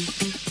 thank 0.00 0.46
you 0.46 0.49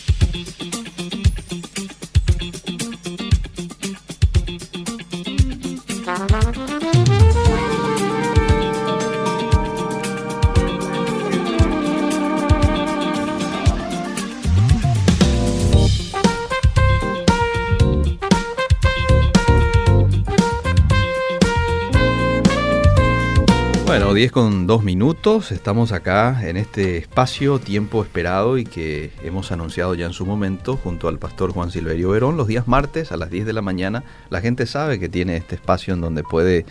10 24.19 24.33
con 24.33 24.67
2 24.67 24.83
minutos, 24.83 25.53
estamos 25.53 25.93
acá 25.93 26.41
en 26.45 26.57
este 26.57 26.97
espacio, 26.97 27.57
tiempo 27.57 28.03
esperado 28.03 28.57
y 28.57 28.65
que 28.65 29.11
hemos 29.23 29.53
anunciado 29.53 29.95
ya 29.95 30.07
en 30.07 30.11
su 30.11 30.25
momento 30.25 30.75
junto 30.75 31.07
al 31.07 31.19
pastor 31.19 31.53
Juan 31.53 31.71
Silverio 31.71 32.09
Verón. 32.09 32.35
Los 32.35 32.47
días 32.47 32.67
martes 32.67 33.13
a 33.13 33.15
las 33.15 33.29
10 33.29 33.45
de 33.45 33.53
la 33.53 33.61
mañana 33.61 34.03
la 34.29 34.41
gente 34.41 34.65
sabe 34.65 34.99
que 34.99 35.07
tiene 35.07 35.37
este 35.37 35.55
espacio 35.55 35.93
en 35.93 36.01
donde 36.01 36.23
puede 36.23 36.65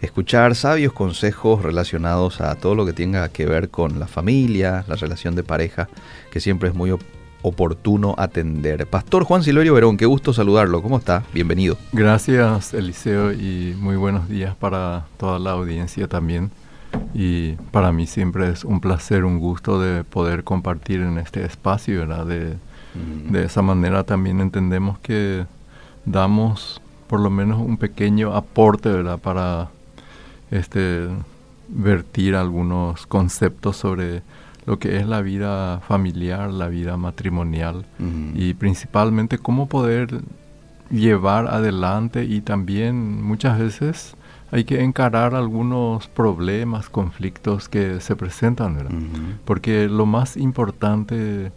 escuchar 0.00 0.54
sabios 0.54 0.92
consejos 0.92 1.64
relacionados 1.64 2.40
a 2.40 2.54
todo 2.54 2.76
lo 2.76 2.86
que 2.86 2.92
tenga 2.92 3.28
que 3.30 3.46
ver 3.46 3.68
con 3.68 3.98
la 3.98 4.06
familia, 4.06 4.84
la 4.86 4.94
relación 4.94 5.34
de 5.34 5.42
pareja, 5.42 5.88
que 6.30 6.38
siempre 6.38 6.68
es 6.68 6.74
muy 6.76 6.96
oportuno 7.42 8.14
atender. 8.16 8.86
Pastor 8.86 9.24
Juan 9.24 9.42
Silverio 9.42 9.74
Verón, 9.74 9.96
qué 9.96 10.06
gusto 10.06 10.32
saludarlo. 10.32 10.80
¿Cómo 10.82 10.98
está? 10.98 11.24
Bienvenido. 11.34 11.76
Gracias, 11.90 12.72
Eliseo, 12.72 13.32
y 13.32 13.74
muy 13.76 13.96
buenos 13.96 14.28
días 14.28 14.54
para 14.54 15.06
toda 15.16 15.40
la 15.40 15.50
audiencia 15.50 16.06
también. 16.06 16.52
Y 17.14 17.52
para 17.70 17.92
mí 17.92 18.06
siempre 18.06 18.48
es 18.50 18.64
un 18.64 18.80
placer, 18.80 19.24
un 19.24 19.38
gusto 19.38 19.80
de 19.80 20.04
poder 20.04 20.44
compartir 20.44 21.00
en 21.00 21.18
este 21.18 21.44
espacio, 21.44 22.00
¿verdad? 22.00 22.26
De, 22.26 22.56
de 23.30 23.44
esa 23.44 23.62
manera 23.62 24.04
también 24.04 24.40
entendemos 24.40 24.98
que 24.98 25.46
damos 26.04 26.80
por 27.06 27.20
lo 27.20 27.30
menos 27.30 27.60
un 27.60 27.76
pequeño 27.76 28.34
aporte, 28.34 28.90
¿verdad? 28.90 29.18
Para 29.18 29.68
este, 30.50 31.08
vertir 31.68 32.36
algunos 32.36 33.06
conceptos 33.06 33.76
sobre 33.76 34.22
lo 34.66 34.78
que 34.78 34.98
es 34.98 35.06
la 35.06 35.20
vida 35.22 35.80
familiar, 35.80 36.52
la 36.52 36.68
vida 36.68 36.96
matrimonial 36.96 37.84
y 38.34 38.54
principalmente 38.54 39.38
cómo 39.38 39.66
poder 39.66 40.20
llevar 40.90 41.48
adelante 41.48 42.24
y 42.24 42.42
también 42.42 43.22
muchas 43.22 43.58
veces 43.58 44.14
hay 44.52 44.64
que 44.64 44.82
encarar 44.82 45.34
algunos 45.34 46.08
problemas, 46.08 46.90
conflictos 46.90 47.70
que 47.70 48.00
se 48.00 48.14
presentan, 48.16 48.76
¿verdad? 48.76 48.98
Porque 49.46 49.88
lo 49.88 50.04
más 50.04 50.36
importante 50.36 51.50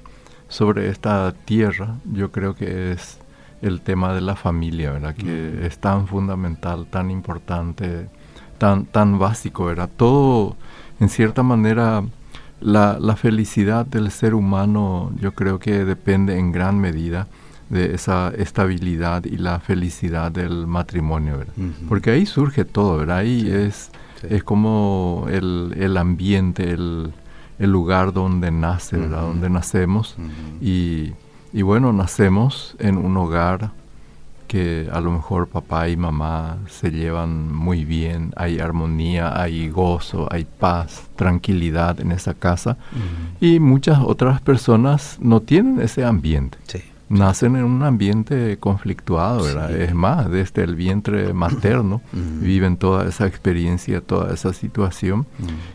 sobre 0.47 0.89
esta 0.89 1.33
tierra, 1.33 1.97
yo 2.13 2.31
creo 2.31 2.55
que 2.55 2.93
es 2.93 3.19
el 3.61 3.81
tema 3.81 4.13
de 4.13 4.21
la 4.21 4.37
familia, 4.37 4.91
¿verdad? 4.91 5.13
Que 5.13 5.65
es 5.65 5.77
tan 5.77 6.07
fundamental, 6.07 6.87
tan 6.87 7.11
importante, 7.11 8.07
tan, 8.57 8.85
tan 8.85 9.19
básico, 9.19 9.65
¿verdad? 9.65 9.89
Todo, 9.97 10.55
en 11.01 11.09
cierta 11.09 11.43
manera, 11.43 12.01
la, 12.61 12.97
la 12.97 13.17
felicidad 13.17 13.85
del 13.85 14.09
ser 14.09 14.33
humano, 14.33 15.11
yo 15.19 15.33
creo 15.33 15.59
que 15.59 15.83
depende 15.83 16.39
en 16.39 16.53
gran 16.53 16.79
medida 16.79 17.27
de 17.69 17.95
esa 17.95 18.31
estabilidad 18.37 19.25
y 19.25 19.37
la 19.37 19.59
felicidad 19.59 20.31
del 20.31 20.67
matrimonio, 20.67 21.39
¿verdad? 21.39 21.53
Porque 21.87 22.11
ahí 22.11 22.25
surge 22.25 22.65
todo, 22.65 22.97
¿verdad? 22.97 23.17
Ahí 23.17 23.49
es, 23.49 23.91
es 24.29 24.43
como 24.43 25.25
el, 25.29 25.73
el 25.77 25.97
ambiente, 25.97 26.71
el, 26.71 27.11
el, 27.57 27.71
lugar 27.71 28.13
donde 28.13 28.51
nace, 28.51 28.97
¿verdad? 28.97 29.21
Donde 29.21 29.49
nacemos. 29.49 30.15
y, 30.61 31.13
y, 31.53 31.61
bueno, 31.63 31.91
nacemos 31.91 32.75
en 32.79 32.97
un 32.97 33.17
hogar 33.17 33.71
que 34.47 34.87
a 34.91 35.01
lo 35.01 35.11
mejor 35.11 35.47
papá 35.47 35.89
y 35.89 35.97
mamá 35.97 36.59
se 36.67 36.91
llevan 36.91 37.51
muy 37.51 37.83
bien, 37.83 38.31
hay 38.35 38.59
armonía, 38.59 39.41
hay 39.41 39.69
gozo, 39.69 40.27
hay 40.31 40.45
paz, 40.45 41.09
tranquilidad 41.15 41.99
en 41.99 42.11
esa 42.11 42.35
casa. 42.35 42.77
Y 43.41 43.59
muchas 43.59 43.99
otras 44.05 44.39
personas 44.39 45.17
no 45.19 45.41
tienen 45.41 45.81
ese 45.81 46.05
ambiente. 46.05 46.59
Sí 46.67 46.83
nacen 47.07 47.55
en 47.55 47.63
un 47.63 47.83
ambiente 47.83 48.57
conflictuado, 48.57 49.43
¿verdad? 49.43 49.71
Es 49.71 49.93
más, 49.93 50.29
desde 50.29 50.63
el 50.63 50.75
vientre 50.75 51.33
materno 51.33 52.01
viven 52.13 52.77
toda 52.77 53.07
esa 53.07 53.27
experiencia, 53.27 54.01
toda 54.01 54.33
esa 54.33 54.53
situación 54.53 55.25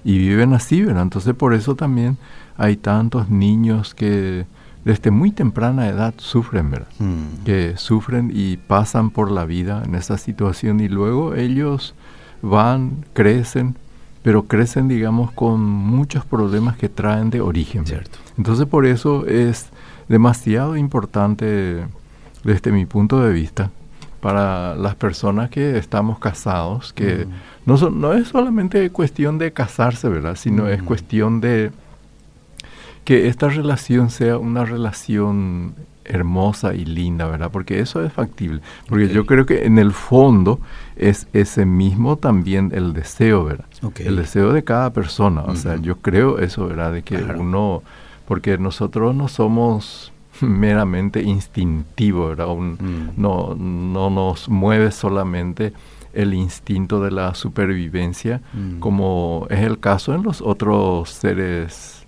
y 0.05 0.19
viven 0.19 0.53
así, 0.55 0.83
¿verdad? 0.83 1.03
Entonces 1.03 1.35
por 1.35 1.55
eso 1.55 1.77
también 1.77 2.19
hay 2.57 2.77
tantos 2.77 3.31
niños 3.31 3.95
que 3.95 4.47
desde 4.85 5.11
muy 5.11 5.31
temprana 5.31 5.89
edad 5.89 6.15
sufren, 6.17 6.71
¿verdad? 6.71 6.89
Que 7.45 7.75
sufren 7.77 8.33
y 8.35 8.57
pasan 8.57 9.11
por 9.11 9.31
la 9.31 9.45
vida 9.45 9.83
en 9.85 9.95
esa 9.95 10.19
situación 10.19 10.81
y 10.81 10.89
luego 10.89 11.35
ellos 11.35 11.95
van, 12.43 13.05
crecen, 13.13 13.77
pero 14.23 14.45
crecen, 14.45 14.89
digamos, 14.89 15.31
con 15.33 15.61
muchos 15.61 16.25
problemas 16.25 16.77
que 16.77 16.89
traen 16.89 17.31
de 17.31 17.41
origen. 17.41 17.87
Cierto. 17.87 18.19
Entonces 18.37 18.67
por 18.67 18.85
eso 18.85 19.27
es 19.27 19.69
demasiado 20.11 20.77
importante 20.77 21.87
desde 22.43 22.73
mi 22.73 22.85
punto 22.85 23.23
de 23.23 23.33
vista 23.33 23.71
para 24.21 24.75
las 24.75 24.97
personas 24.97 25.51
que 25.51 25.79
estamos 25.79 26.19
casados, 26.19 26.93
que 26.93 27.29
no, 27.65 27.77
no 27.91 28.13
es 28.13 28.29
solamente 28.29 28.91
cuestión 28.91 29.39
de 29.39 29.53
casarse, 29.53 30.09
¿verdad? 30.09 30.35
Sino 30.35 30.69
es 30.69 30.83
cuestión 30.83 31.41
de 31.41 31.71
que 33.05 33.29
esta 33.29 33.49
relación 33.49 34.11
sea 34.11 34.37
una 34.37 34.65
relación 34.65 35.75
hermosa 36.05 36.75
y 36.75 36.85
linda, 36.85 37.29
¿verdad? 37.29 37.51
Porque 37.53 37.79
eso 37.79 38.05
es 38.05 38.13
factible. 38.13 38.63
Porque 38.89 39.09
yo 39.09 39.25
creo 39.27 39.47
que 39.47 39.65
en 39.65 39.79
el 39.79 39.93
fondo 39.93 40.59
es 40.97 41.29
ese 41.33 41.65
mismo 41.65 42.17
también 42.17 42.73
el 42.75 42.95
deseo, 42.95 43.45
¿verdad? 43.45 43.67
El 43.97 44.17
deseo 44.17 44.53
de 44.53 44.65
cada 44.65 44.93
persona. 44.93 45.43
O 45.43 45.55
sea, 45.55 45.77
yo 45.77 45.99
creo 45.99 46.41
eso, 46.41 46.67
¿verdad? 46.67 46.93
De 46.93 47.03
que 47.03 47.17
uno 47.17 47.85
porque 48.31 48.59
nosotros 48.59 49.13
no 49.13 49.27
somos 49.27 50.13
meramente 50.41 51.21
instintivos, 51.21 52.39
mm. 52.39 53.09
no, 53.17 53.57
no 53.57 54.09
nos 54.09 54.49
mueve 54.49 54.93
solamente 54.93 55.73
el 56.13 56.33
instinto 56.35 57.03
de 57.03 57.11
la 57.11 57.35
supervivencia, 57.35 58.41
mm. 58.53 58.79
como 58.79 59.49
es 59.51 59.59
el 59.59 59.81
caso 59.81 60.15
en 60.15 60.23
los 60.23 60.43
otros 60.43 61.11
seres, 61.11 62.07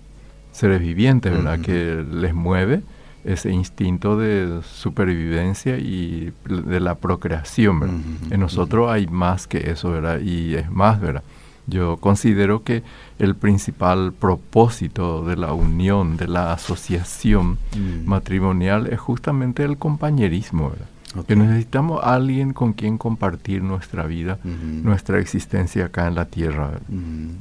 seres 0.53 0.79
vivientes, 0.79 1.29
¿verdad? 1.29 1.57
Mm. 1.57 1.61
Que 1.61 2.05
les 2.09 2.33
mueve 2.33 2.83
ese 3.25 3.51
instinto 3.51 4.17
de 4.17 4.61
supervivencia 4.63 5.77
y 5.77 6.31
de 6.45 6.79
la 6.79 6.95
procreación, 6.95 8.19
En 8.31 8.39
nosotros 8.39 8.89
hay 8.89 9.07
más 9.07 9.45
que 9.45 9.71
eso, 9.71 9.91
¿verdad? 9.91 10.21
Y 10.21 10.55
es 10.55 10.71
más, 10.71 11.01
¿verdad? 11.01 11.23
Yo 11.65 11.97
considero 11.97 12.63
que 12.63 12.83
el 13.19 13.35
principal 13.35 14.13
propósito 14.13 15.23
de 15.23 15.37
la 15.37 15.53
unión, 15.53 16.17
de 16.17 16.27
la 16.27 16.53
asociación 16.53 17.57
mm. 17.75 18.05
matrimonial 18.05 18.87
es 18.87 18.99
justamente 18.99 19.63
el 19.63 19.77
compañerismo, 19.77 20.71
¿verdad? 20.71 20.87
Que 21.27 21.35
necesitamos 21.35 22.03
alguien 22.03 22.53
con 22.53 22.73
quien 22.73 22.97
compartir 22.97 23.61
nuestra 23.61 24.07
vida, 24.07 24.39
nuestra 24.43 25.19
existencia 25.19 25.85
acá 25.85 26.07
en 26.07 26.15
la 26.15 26.25
tierra. 26.25 26.71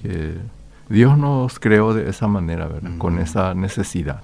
que 0.03 0.35
Dios 0.91 1.17
nos 1.17 1.59
creó 1.59 1.95
de 1.95 2.11
esa 2.11 2.29
manera, 2.29 2.67
¿verdad? 2.67 2.99
Con 2.99 3.19
esa 3.19 3.55
necesidad. 3.55 4.21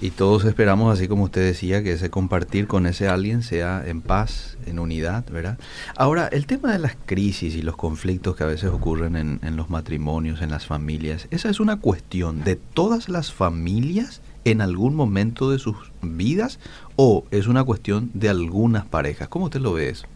Y 0.00 0.10
todos 0.10 0.44
esperamos, 0.44 0.92
así 0.92 1.08
como 1.08 1.24
usted 1.24 1.44
decía, 1.44 1.82
que 1.82 1.92
ese 1.92 2.08
compartir 2.08 2.68
con 2.68 2.86
ese 2.86 3.08
alguien 3.08 3.42
sea 3.42 3.82
en 3.84 4.00
paz, 4.00 4.56
en 4.64 4.78
unidad, 4.78 5.24
¿verdad? 5.30 5.58
Ahora, 5.96 6.28
el 6.28 6.46
tema 6.46 6.72
de 6.72 6.78
las 6.78 6.96
crisis 7.04 7.56
y 7.56 7.62
los 7.62 7.76
conflictos 7.76 8.36
que 8.36 8.44
a 8.44 8.46
veces 8.46 8.70
ocurren 8.70 9.16
en, 9.16 9.40
en 9.42 9.56
los 9.56 9.70
matrimonios, 9.70 10.40
en 10.40 10.50
las 10.50 10.66
familias, 10.66 11.26
¿esa 11.32 11.50
es 11.50 11.58
una 11.58 11.80
cuestión 11.80 12.44
de 12.44 12.54
todas 12.54 13.08
las 13.08 13.32
familias 13.32 14.20
en 14.44 14.60
algún 14.60 14.94
momento 14.94 15.50
de 15.50 15.58
sus 15.58 15.76
vidas 16.00 16.60
o 16.94 17.24
es 17.32 17.48
una 17.48 17.64
cuestión 17.64 18.10
de 18.14 18.28
algunas 18.28 18.86
parejas? 18.86 19.26
¿Cómo 19.26 19.46
usted 19.46 19.60
lo 19.60 19.72
ve 19.72 19.90
eso? 19.90 20.06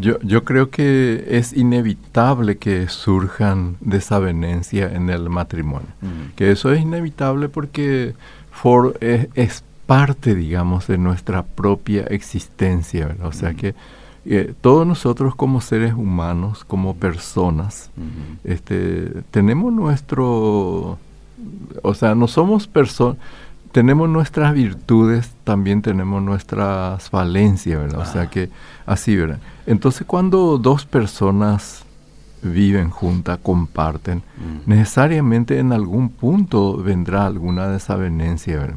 Yo, 0.00 0.18
yo 0.22 0.44
creo 0.44 0.70
que 0.70 1.24
es 1.28 1.52
inevitable 1.52 2.58
que 2.58 2.88
surjan 2.88 3.76
desavenencias 3.80 4.92
en 4.92 5.08
el 5.08 5.30
matrimonio. 5.30 5.88
Mm. 6.00 6.34
Que 6.34 6.50
eso 6.50 6.72
es 6.72 6.80
inevitable 6.80 7.48
porque 7.48 8.14
for, 8.60 8.98
es, 9.00 9.64
parte, 9.86 10.34
digamos, 10.34 10.86
de 10.86 10.98
nuestra 10.98 11.44
propia 11.44 12.02
existencia, 12.02 13.06
¿verdad? 13.06 13.26
O 13.26 13.32
sea 13.32 13.54
que 13.54 13.74
eh, 14.26 14.52
todos 14.60 14.86
nosotros 14.86 15.34
como 15.34 15.62
seres 15.62 15.94
humanos, 15.94 16.64
como 16.64 16.94
personas, 16.94 17.90
este, 18.44 19.22
tenemos 19.30 19.72
nuestro, 19.72 20.98
o 21.82 21.94
sea, 21.94 22.14
no 22.14 22.28
somos 22.28 22.66
personas, 22.66 23.16
tenemos 23.72 24.10
nuestras 24.10 24.52
virtudes, 24.52 25.30
también 25.44 25.80
tenemos 25.80 26.22
nuestras 26.22 27.08
falencias, 27.08 27.80
¿verdad? 27.80 28.00
O 28.00 28.04
sea 28.04 28.28
que 28.28 28.50
así, 28.84 29.16
¿verdad? 29.16 29.38
Entonces 29.66 30.06
cuando 30.06 30.58
dos 30.58 30.84
personas 30.84 31.84
viven 32.42 32.90
juntas, 32.90 33.38
comparten, 33.42 34.22
necesariamente 34.66 35.58
en 35.58 35.72
algún 35.72 36.08
punto 36.08 36.76
vendrá 36.76 37.26
alguna 37.26 37.68
desavenencia. 37.68 38.58
¿verdad? 38.58 38.76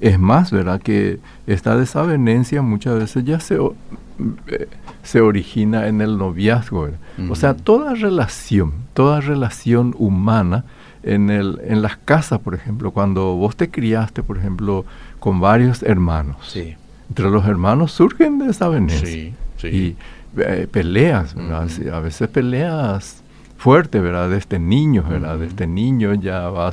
Es 0.00 0.18
más, 0.18 0.50
¿verdad? 0.50 0.80
Que 0.80 1.18
esta 1.46 1.76
desavenencia 1.76 2.62
muchas 2.62 2.98
veces 2.98 3.24
ya 3.24 3.40
se, 3.40 3.56
eh, 3.56 4.68
se 5.02 5.20
origina 5.20 5.88
en 5.88 6.00
el 6.00 6.18
noviazgo. 6.18 6.88
O 7.30 7.34
sea, 7.34 7.54
toda 7.54 7.94
relación, 7.94 8.72
toda 8.94 9.20
relación 9.20 9.94
humana, 9.98 10.64
en, 11.02 11.30
el, 11.30 11.60
en 11.64 11.82
las 11.82 11.96
casas, 11.96 12.40
por 12.40 12.54
ejemplo, 12.54 12.90
cuando 12.90 13.34
vos 13.34 13.56
te 13.56 13.70
criaste, 13.70 14.22
por 14.22 14.38
ejemplo, 14.38 14.84
con 15.20 15.40
varios 15.40 15.82
hermanos. 15.82 16.36
Sí. 16.48 16.76
Entre 17.08 17.30
los 17.30 17.46
hermanos 17.46 17.92
surgen 17.92 18.38
desavenencias. 18.38 19.08
Sí, 19.08 19.34
sí. 19.56 19.68
Y 19.68 19.96
eh, 20.36 20.68
peleas, 20.70 21.34
A 21.36 22.00
veces 22.00 22.28
peleas 22.28 23.22
fuertes, 23.56 24.02
¿verdad? 24.02 24.30
Desde 24.30 24.58
niños, 24.58 25.08
¿verdad? 25.08 25.38
Desde 25.38 25.66
niño 25.66 26.14
ya 26.14 26.48
va 26.48 26.70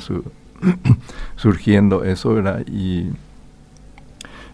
surgiendo 1.36 2.04
eso, 2.04 2.34
¿verdad? 2.34 2.64
Y 2.66 3.10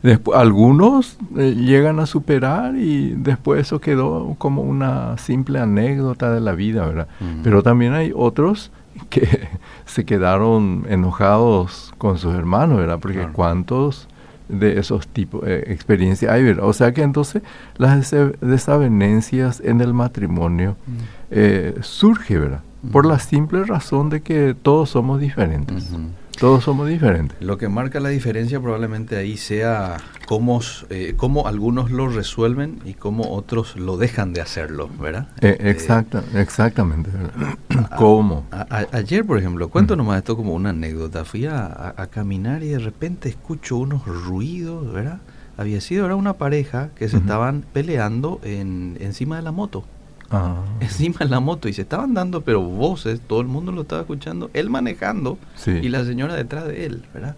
después, 0.02 0.38
algunos 0.38 1.18
eh, 1.36 1.54
llegan 1.54 2.00
a 2.00 2.06
superar 2.06 2.76
y 2.76 3.10
después 3.10 3.60
eso 3.60 3.80
quedó 3.80 4.34
como 4.38 4.62
una 4.62 5.18
simple 5.18 5.58
anécdota 5.58 6.32
de 6.32 6.40
la 6.40 6.52
vida, 6.52 6.86
¿verdad? 6.86 7.08
Pero 7.44 7.62
también 7.62 7.92
hay 7.92 8.12
otros 8.14 8.72
que 9.10 9.48
se 9.84 10.04
quedaron 10.04 10.86
enojados 10.88 11.92
con 11.98 12.18
sus 12.18 12.34
hermanos, 12.34 12.78
¿verdad? 12.78 12.98
Porque 12.98 13.28
cuántos 13.32 14.08
de 14.52 14.78
esos 14.78 15.08
tipos 15.08 15.42
de 15.42 15.58
eh, 15.58 15.64
experiencias 15.68 16.30
hay, 16.30 16.44
¿verdad? 16.44 16.66
O 16.66 16.72
sea 16.72 16.92
que 16.92 17.02
entonces 17.02 17.42
las 17.78 18.14
desavenencias 18.40 19.60
en 19.64 19.80
el 19.80 19.94
matrimonio 19.94 20.76
mm. 20.86 20.92
eh, 21.30 21.74
surge, 21.80 22.38
¿verdad? 22.38 22.60
Por 22.90 23.06
la 23.06 23.18
simple 23.18 23.64
razón 23.64 24.10
de 24.10 24.22
que 24.22 24.56
todos 24.60 24.90
somos 24.90 25.20
diferentes. 25.20 25.90
Todos 26.38 26.64
somos 26.64 26.88
diferentes. 26.88 27.40
Lo 27.40 27.56
que 27.56 27.68
marca 27.68 28.00
la 28.00 28.08
diferencia 28.08 28.60
probablemente 28.60 29.16
ahí 29.16 29.36
sea 29.36 29.98
cómo, 30.32 30.62
eh, 30.88 31.12
cómo 31.14 31.46
algunos 31.46 31.90
lo 31.90 32.08
resuelven 32.08 32.78
y 32.86 32.94
cómo 32.94 33.34
otros 33.34 33.76
lo 33.76 33.98
dejan 33.98 34.32
de 34.32 34.40
hacerlo, 34.40 34.88
¿verdad? 34.98 35.28
Eh, 35.42 35.58
exacta, 35.60 36.24
exactamente. 36.34 37.10
¿Cómo? 37.98 38.46
ayer, 38.92 39.26
por 39.26 39.36
ejemplo, 39.36 39.68
cuento 39.68 39.94
nomás 39.94 40.16
esto 40.16 40.34
como 40.34 40.54
una 40.54 40.70
anécdota. 40.70 41.26
Fui 41.26 41.44
a, 41.44 41.94
caminar 42.10 42.62
y 42.62 42.68
de 42.68 42.78
repente 42.78 43.28
escucho 43.28 43.76
unos 43.76 44.06
ruidos, 44.06 44.90
¿verdad? 44.90 45.20
Había 45.58 45.82
sido 45.82 46.06
era 46.06 46.16
una 46.16 46.32
pareja 46.32 46.88
que 46.96 47.10
se 47.10 47.18
estaban 47.18 47.62
peleando 47.70 48.40
en, 48.42 48.96
encima 49.00 49.36
de 49.36 49.42
la 49.42 49.52
moto. 49.52 49.84
Ah. 50.30 50.64
encima 50.80 51.18
de 51.18 51.26
la 51.26 51.40
moto 51.40 51.68
y 51.68 51.74
se 51.74 51.82
estaban 51.82 52.14
dando 52.14 52.40
pero 52.40 52.62
voces, 52.62 53.20
todo 53.20 53.42
el 53.42 53.48
mundo 53.48 53.70
lo 53.70 53.82
estaba 53.82 54.00
escuchando, 54.00 54.48
él 54.54 54.70
manejando 54.70 55.36
y 55.66 55.90
la 55.90 56.06
señora 56.06 56.36
detrás 56.36 56.68
de 56.68 56.86
él, 56.86 57.04
¿verdad? 57.12 57.36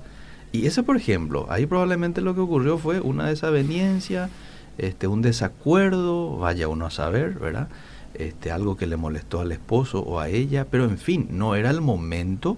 Y 0.55 0.69
eso, 0.69 0.85
por 0.85 0.97
ejemplo, 0.97 1.49
ahí 1.51 1.67
probablemente 1.67 2.21
lo 2.21 2.37
que 2.37 2.41
ocurrió 2.41 2.79
fue 2.79 3.01
una 3.01 3.27
desaveniencia, 3.27 4.31
este, 4.79 5.09
un 5.09 5.21
desacuerdo, 5.21 6.37
vaya 6.37 6.69
uno 6.69 6.87
a 6.87 6.93
saber, 6.93 7.41
¿verdad? 7.41 7.67
Este, 8.15 8.53
algo 8.53 8.77
que 8.77 8.87
le 8.87 8.97
molestó 8.97 9.41
al 9.41 9.51
esposo 9.51 9.99
o 9.99 10.21
a 10.21 10.29
ella, 10.29 10.69
pero 10.71 10.85
en 10.85 10.99
fin, 10.99 11.27
no 11.33 11.57
era 11.57 11.71
el 11.71 11.81
momento, 11.81 12.57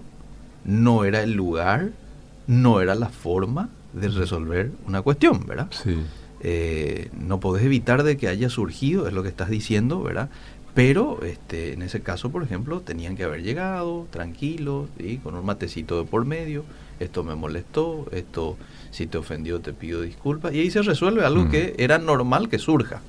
no 0.63 1.05
era 1.05 1.23
el 1.23 1.33
lugar, 1.33 1.89
no 2.45 2.81
era 2.81 2.93
la 2.93 3.09
forma 3.09 3.69
de 3.93 4.09
resolver 4.09 4.71
una 4.85 5.01
cuestión, 5.01 5.47
¿verdad? 5.47 5.69
Sí. 5.71 5.97
Eh, 6.41 7.09
no 7.19 7.39
podés 7.39 7.65
evitar 7.65 8.03
de 8.03 8.15
que 8.15 8.27
haya 8.27 8.51
surgido, 8.51 9.07
es 9.07 9.13
lo 9.15 9.23
que 9.23 9.29
estás 9.29 9.49
diciendo, 9.49 10.03
¿verdad? 10.03 10.29
Pero 10.75 11.23
este, 11.23 11.73
en 11.73 11.81
ese 11.81 12.01
caso, 12.01 12.29
por 12.29 12.43
ejemplo, 12.43 12.81
tenían 12.81 13.15
que 13.15 13.23
haber 13.23 13.41
llegado 13.41 14.05
tranquilos, 14.11 14.87
¿sí? 14.99 15.17
con 15.17 15.33
un 15.33 15.43
matecito 15.43 15.97
de 15.97 16.07
por 16.07 16.25
medio, 16.25 16.63
esto 16.99 17.23
me 17.23 17.35
molestó, 17.35 18.05
esto 18.11 18.57
si 18.91 19.05
te 19.05 19.17
ofendió 19.17 19.59
te 19.59 19.73
pido 19.73 20.01
disculpas 20.01 20.53
y 20.53 20.59
ahí 20.59 20.71
se 20.71 20.81
resuelve 20.81 21.23
algo 21.25 21.49
que 21.49 21.75
era 21.77 21.97
normal 21.97 22.49
que 22.49 22.57
surja. 22.57 23.01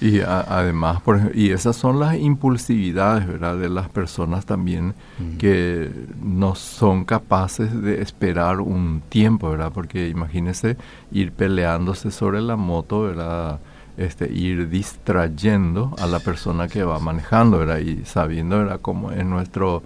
Y 0.00 0.20
además, 0.20 1.02
por 1.02 1.32
y 1.34 1.50
esas 1.50 1.76
son 1.76 2.00
las 2.00 2.16
impulsividades 2.16 3.26
¿verdad? 3.26 3.56
de 3.56 3.68
las 3.68 3.88
personas 3.88 4.46
también 4.46 4.94
que 5.38 5.90
no 6.22 6.54
son 6.54 7.04
capaces 7.04 7.82
de 7.82 8.00
esperar 8.00 8.60
un 8.60 9.02
tiempo, 9.08 9.50
¿verdad? 9.50 9.72
Porque 9.74 10.08
imagínese 10.08 10.76
ir 11.12 11.32
peleándose 11.32 12.10
sobre 12.10 12.40
la 12.40 12.56
moto, 12.56 13.02
¿verdad? 13.02 13.60
Este, 13.96 14.32
ir 14.32 14.68
distrayendo 14.70 15.94
a 15.98 16.06
la 16.06 16.18
persona 16.18 16.66
que 16.66 16.82
va 16.82 16.98
manejando, 16.98 17.58
¿verdad? 17.58 17.78
Y 17.78 18.04
sabiendo, 18.04 18.58
¿verdad? 18.58 18.80
Cómo 18.80 19.12
en 19.12 19.30
nuestro 19.30 19.82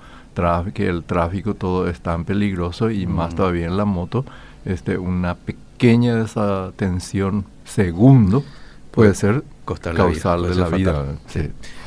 que 0.73 0.88
el 0.88 1.02
tráfico 1.02 1.55
todo 1.55 1.88
es 1.88 2.00
tan 2.00 2.25
peligroso 2.25 2.90
y 2.90 3.06
más 3.06 3.35
todavía 3.35 3.67
en 3.67 3.76
la 3.76 3.85
moto, 3.85 4.25
este, 4.64 4.96
una 4.96 5.35
pequeña 5.35 6.14
desatención 6.14 7.44
segundo 7.64 8.44
puede, 8.93 9.14
ser 9.14 9.43
causal 9.64 10.49
de 10.49 10.55
la 10.55 10.69
vida. 10.69 11.19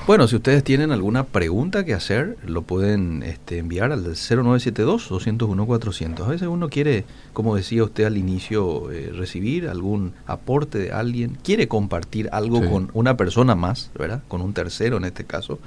Bueno, 0.05 0.27
si 0.27 0.35
ustedes 0.35 0.61
tienen 0.63 0.91
alguna 0.91 1.23
pregunta 1.25 1.85
que 1.85 1.93
hacer, 1.93 2.37
lo 2.45 2.63
pueden 2.63 3.23
este, 3.23 3.59
enviar 3.59 3.93
al 3.93 4.03
0972-201-400. 4.03 6.25
A 6.25 6.27
veces 6.27 6.49
uno 6.49 6.69
quiere, 6.69 7.05
como 7.33 7.55
decía 7.55 7.83
usted 7.83 8.05
al 8.05 8.17
inicio, 8.17 8.91
eh, 8.91 9.11
recibir 9.15 9.69
algún 9.69 10.13
aporte 10.25 10.77
de 10.77 10.91
alguien, 10.91 11.37
quiere 11.43 11.67
compartir 11.67 12.29
algo 12.31 12.67
con 12.69 12.89
una 12.93 13.15
persona 13.15 13.55
más, 13.55 13.91
¿verdad? 13.97 14.21
Con 14.27 14.41
un 14.41 14.53
tercero 14.53 14.97
en 14.97 15.05
este 15.05 15.23
caso. 15.23 15.59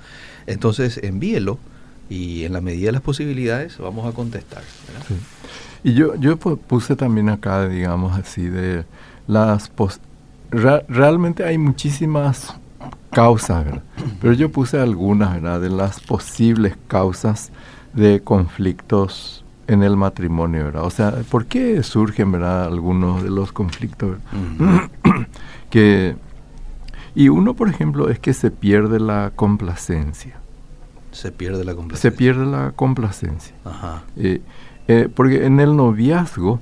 Entonces 0.47 1.01
envíelo 1.03 1.59
y 2.09 2.45
en 2.45 2.53
la 2.53 2.61
medida 2.61 2.87
de 2.87 2.93
las 2.93 3.03
posibilidades 3.03 3.79
vamos 3.79 4.07
a 4.07 4.13
contestar. 4.13 4.63
Y 5.83 5.95
yo, 5.95 6.15
yo 6.17 6.37
puse 6.39 6.97
también 6.97 7.29
acá, 7.29 7.69
digamos 7.69 8.19
así, 8.19 8.47
de 8.47 8.85
las... 9.27 9.71
realmente 10.89 11.45
hay 11.45 11.59
muchísimas 11.59 12.55
causas, 13.11 13.65
¿verdad? 13.65 13.83
Pero 14.21 14.33
yo 14.33 14.51
puse 14.51 14.79
algunas, 14.79 15.35
¿verdad? 15.35 15.61
De 15.61 15.71
las 15.71 16.01
posibles 16.01 16.77
causas 16.89 17.51
de 17.93 18.21
conflictos 18.23 19.45
en 19.67 19.83
el 19.83 19.97
matrimonio, 19.97 20.65
¿verdad? 20.65 20.85
O 20.85 20.91
sea, 20.91 21.13
¿por 21.31 21.47
qué 21.47 21.83
surgen, 21.83 22.33
¿verdad? 22.33 22.65
Algunos 22.65 23.23
de 23.23 23.31
los 23.31 23.53
conflictos, 23.53 24.19
que... 25.71 26.17
Y 27.15 27.29
uno, 27.29 27.55
por 27.55 27.69
ejemplo, 27.69 28.11
es 28.11 28.19
que 28.19 28.35
se 28.35 28.51
pierde 28.51 28.99
la 28.99 29.33
complacencia. 29.37 30.41
Se 31.15 31.33
pierde 31.33 31.65
la 31.65 31.75
complacencia. 31.75 32.11
Se 32.11 32.17
pierde 32.17 32.47
la 32.47 32.73
complacencia. 32.73 33.55
Ajá. 33.65 34.03
Eh, 34.17 34.41
eh, 34.89 35.09
porque 35.15 35.47
en 35.47 35.61
el 35.61 35.77
noviazgo 35.77 36.61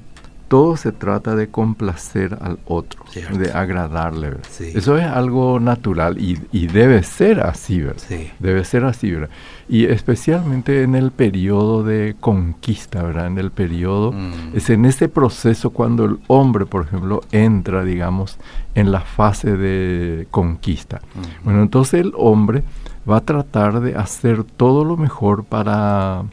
todo 0.53 0.77
se 0.77 0.93
trata 0.93 1.35
de 1.35 1.49
complacer 1.49 2.37
al 2.43 2.59
otro, 2.67 3.03
de 3.15 3.53
agradarle. 3.53 4.35
Eso 4.61 4.99
es 4.99 5.05
algo 5.05 5.59
natural 5.59 6.19
y, 6.19 6.67
debe 6.67 7.03
ser 7.05 7.41
así, 7.41 7.81
¿verdad? 7.81 8.03
Debe 8.39 8.63
ser 8.67 8.85
así, 8.85 9.11
¿verdad? 9.11 9.31
Y 9.67 9.87
especialmente 9.87 10.83
en 10.83 10.95
el 10.95 11.11
periodo 11.11 11.83
de 11.85 12.17
conquista, 12.21 13.03
¿verdad? 13.03 13.29
En 13.29 13.39
el 13.39 13.51
periodo, 13.51 14.13
mm. 14.13 14.55
es 14.55 14.69
en 14.69 14.85
ese 14.85 15.09
proceso 15.09 15.71
cuando 15.71 16.05
el 16.05 16.19
hombre, 16.27 16.67
por 16.67 16.85
ejemplo, 16.85 17.23
entra, 17.33 17.83
digamos, 17.83 18.37
en 18.75 18.93
la 18.93 19.01
fase 19.01 19.57
de 19.57 20.27
conquista. 20.31 21.01
Bueno, 21.45 21.63
entonces 21.63 22.03
el 22.03 22.13
hombre 22.15 22.63
va 23.09 23.19
a 23.19 23.21
tratar 23.21 23.81
de 23.81 23.97
hacer 23.97 24.45
todo 24.45 24.85
lo 24.85 24.97
mejor 24.97 25.45
para 25.45 26.25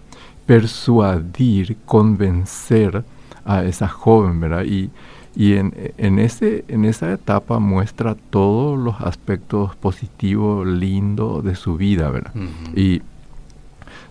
persuadir, 0.46 1.78
convencer 1.86 3.04
a 3.46 3.64
esa 3.64 3.88
joven, 3.88 4.40
¿verdad? 4.40 4.64
Y, 4.66 4.90
y 5.36 5.54
en, 5.54 5.74
en, 5.98 6.20
ese, 6.20 6.66
en 6.68 6.86
esa 6.86 7.12
etapa 7.14 7.60
muestra 7.60 8.16
todos 8.16 8.78
los 8.78 9.00
aspectos 9.02 9.76
positivos, 9.76 10.68
lindos 10.68 11.44
de 11.44 11.56
su 11.56 11.78
vida, 11.78 12.10
¿verdad? 12.10 12.34
Y 12.76 13.02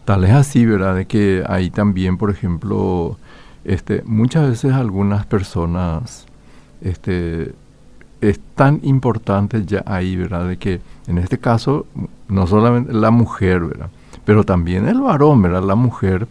tal 0.04 0.24
es 0.24 0.32
así, 0.32 0.64
¿verdad? 0.64 0.94
De 0.96 1.06
que 1.06 1.44
hay 1.46 1.70
también, 1.70 2.16
por 2.18 2.30
ejemplo, 2.30 3.18
este, 3.64 4.02
muchas 4.04 4.48
veces 4.48 4.72
algunas 4.72 5.26
personas 5.26 6.26
este, 6.80 7.52
es 8.20 8.40
tan 8.54 8.80
importante 8.82 9.64
ya 9.64 9.82
ahí, 9.86 10.16
¿verdad? 10.16 10.48
De 10.48 10.56
que 10.56 10.80
en 11.06 11.18
este 11.18 11.38
caso, 11.38 11.86
no 12.28 12.46
solamente 12.46 12.92
la 12.92 13.10
mujer, 13.10 13.60
¿verdad? 13.60 13.90
Pero 14.24 14.44
también 14.44 14.86
el 14.88 15.00
varón, 15.00 15.40
¿verdad? 15.40 15.62
La 15.62 15.74
mujer 15.74 16.26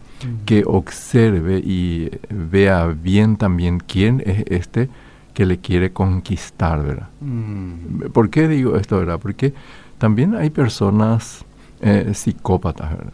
que 0.46 0.62
observe 0.66 1.58
y 1.58 2.10
vea 2.30 2.86
bien 2.86 3.36
también 3.36 3.80
quién 3.80 4.22
es 4.24 4.44
este 4.46 4.88
que 5.34 5.46
le 5.46 5.58
quiere 5.58 5.92
conquistar, 5.92 6.82
¿verdad? 6.82 7.08
Mm. 7.20 8.10
¿Por 8.12 8.30
qué 8.30 8.48
digo 8.48 8.76
esto, 8.76 8.98
verdad? 8.98 9.18
Porque 9.20 9.52
también 9.98 10.34
hay 10.34 10.50
personas 10.50 11.44
eh, 11.80 12.12
psicópatas, 12.14 12.90
¿verdad? 12.90 13.12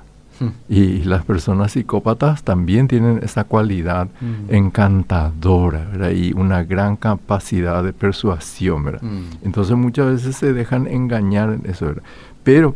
Y 0.69 1.05
las 1.05 1.25
personas 1.25 1.73
psicópatas 1.73 2.43
también 2.43 2.89
tienen 2.89 3.21
esa 3.23 3.45
cualidad 3.45 4.09
encantadora 4.49 5.87
¿verdad? 5.93 6.11
y 6.11 6.33
una 6.33 6.65
gran 6.65 6.97
capacidad 6.97 7.83
de 7.83 7.93
persuasión. 7.93 8.85
¿verdad? 8.85 9.03
Entonces 9.43 9.77
muchas 9.77 10.07
veces 10.07 10.37
se 10.37 10.53
dejan 10.53 10.87
engañar 10.87 11.51
en 11.51 11.71
eso. 11.71 11.87
¿verdad? 11.87 12.03
Pero 12.43 12.75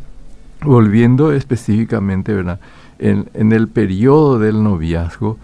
volviendo 0.63 1.33
específicamente, 1.33 2.33
¿verdad? 2.33 2.61
En, 2.99 3.31
en 3.35 3.53
el 3.53 3.69
periodo 3.69 4.39
del 4.39 4.63
noviazgo, 4.63 5.39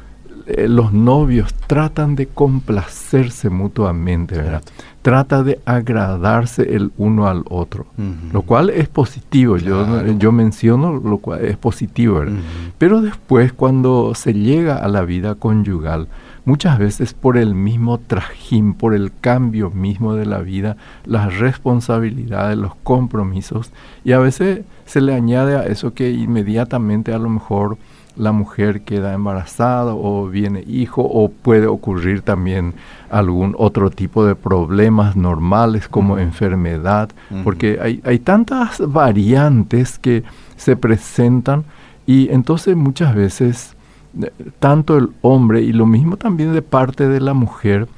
eh, 0.47 0.69
los 0.69 0.93
novios 0.93 1.55
tratan 1.67 2.17
de 2.17 2.27
complacerse 2.27 3.49
mutuamente, 3.49 4.37
¿verdad? 4.37 4.63
Trata 5.01 5.43
de 5.43 5.61
agradarse 5.65 6.75
el 6.75 6.93
uno 6.97 7.29
al 7.29 7.45
otro, 7.49 7.87
lo 8.33 8.43
cual 8.43 8.71
es 8.71 8.89
positivo. 8.89 9.59
Yo, 9.59 10.07
yo 10.19 10.33
menciono 10.33 10.95
lo 10.95 11.19
cual 11.19 11.45
es 11.45 11.59
positivo, 11.59 12.21
¿verdad? 12.21 12.39
Pero 12.79 13.03
después, 13.03 13.53
cuando 13.53 14.15
se 14.15 14.33
llega 14.33 14.77
a 14.77 14.89
la 14.89 15.03
vida 15.03 15.35
conyugal, 15.35 16.09
muchas 16.45 16.79
veces 16.79 17.15
por 17.15 17.37
el 17.37 17.55
mismo 17.55 17.99
trajín, 17.99 18.75
por 18.75 18.95
el 18.95 19.13
cambio 19.21 19.71
mismo 19.71 20.15
de 20.15 20.27
la 20.27 20.39
vida, 20.39 20.77
las 21.05 21.39
responsabilidades, 21.39 22.57
los 22.57 22.75
compromisos, 22.77 23.73
y 24.05 24.13
a 24.13 24.19
veces 24.19 24.63
se 24.87 25.01
le 25.01 25.15
añade 25.15 25.57
a 25.57 25.65
eso 25.65 25.95
que 25.95 26.11
inmediatamente 26.11 27.13
a 27.13 27.19
lo 27.19 27.29
mejor 27.29 27.79
la 28.17 28.33
mujer 28.33 28.83
queda 28.83 29.13
embarazada 29.13 29.95
o 29.95 30.29
viene 30.29 30.63
hijo 30.67 31.03
o 31.03 31.29
puede 31.29 31.67
ocurrir 31.67 32.23
también 32.23 32.75
algún 33.11 33.55
otro 33.59 33.91
tipo 33.91 34.25
de 34.25 34.35
problemas 34.35 35.17
normales 35.17 35.89
como 35.89 36.19
enfermedad, 36.19 37.11
porque 37.43 37.79
hay, 37.81 38.01
hay 38.05 38.19
tantas 38.19 38.81
variantes 38.81 39.99
que 39.99 40.23
se 40.57 40.77
presentan 40.77 41.65
y 42.07 42.31
entonces 42.31 42.77
muchas 42.77 43.15
veces 43.15 43.75
eh, 44.23 44.31
tanto 44.61 44.97
el 44.97 45.11
hombre 45.23 45.63
y 45.63 45.73
lo 45.73 45.87
mismo 45.87 46.17
también 46.17 46.53
de 46.53 46.63
parte 46.63 47.09
de 47.09 47.21
la 47.21 47.35
mujer, 47.35 47.89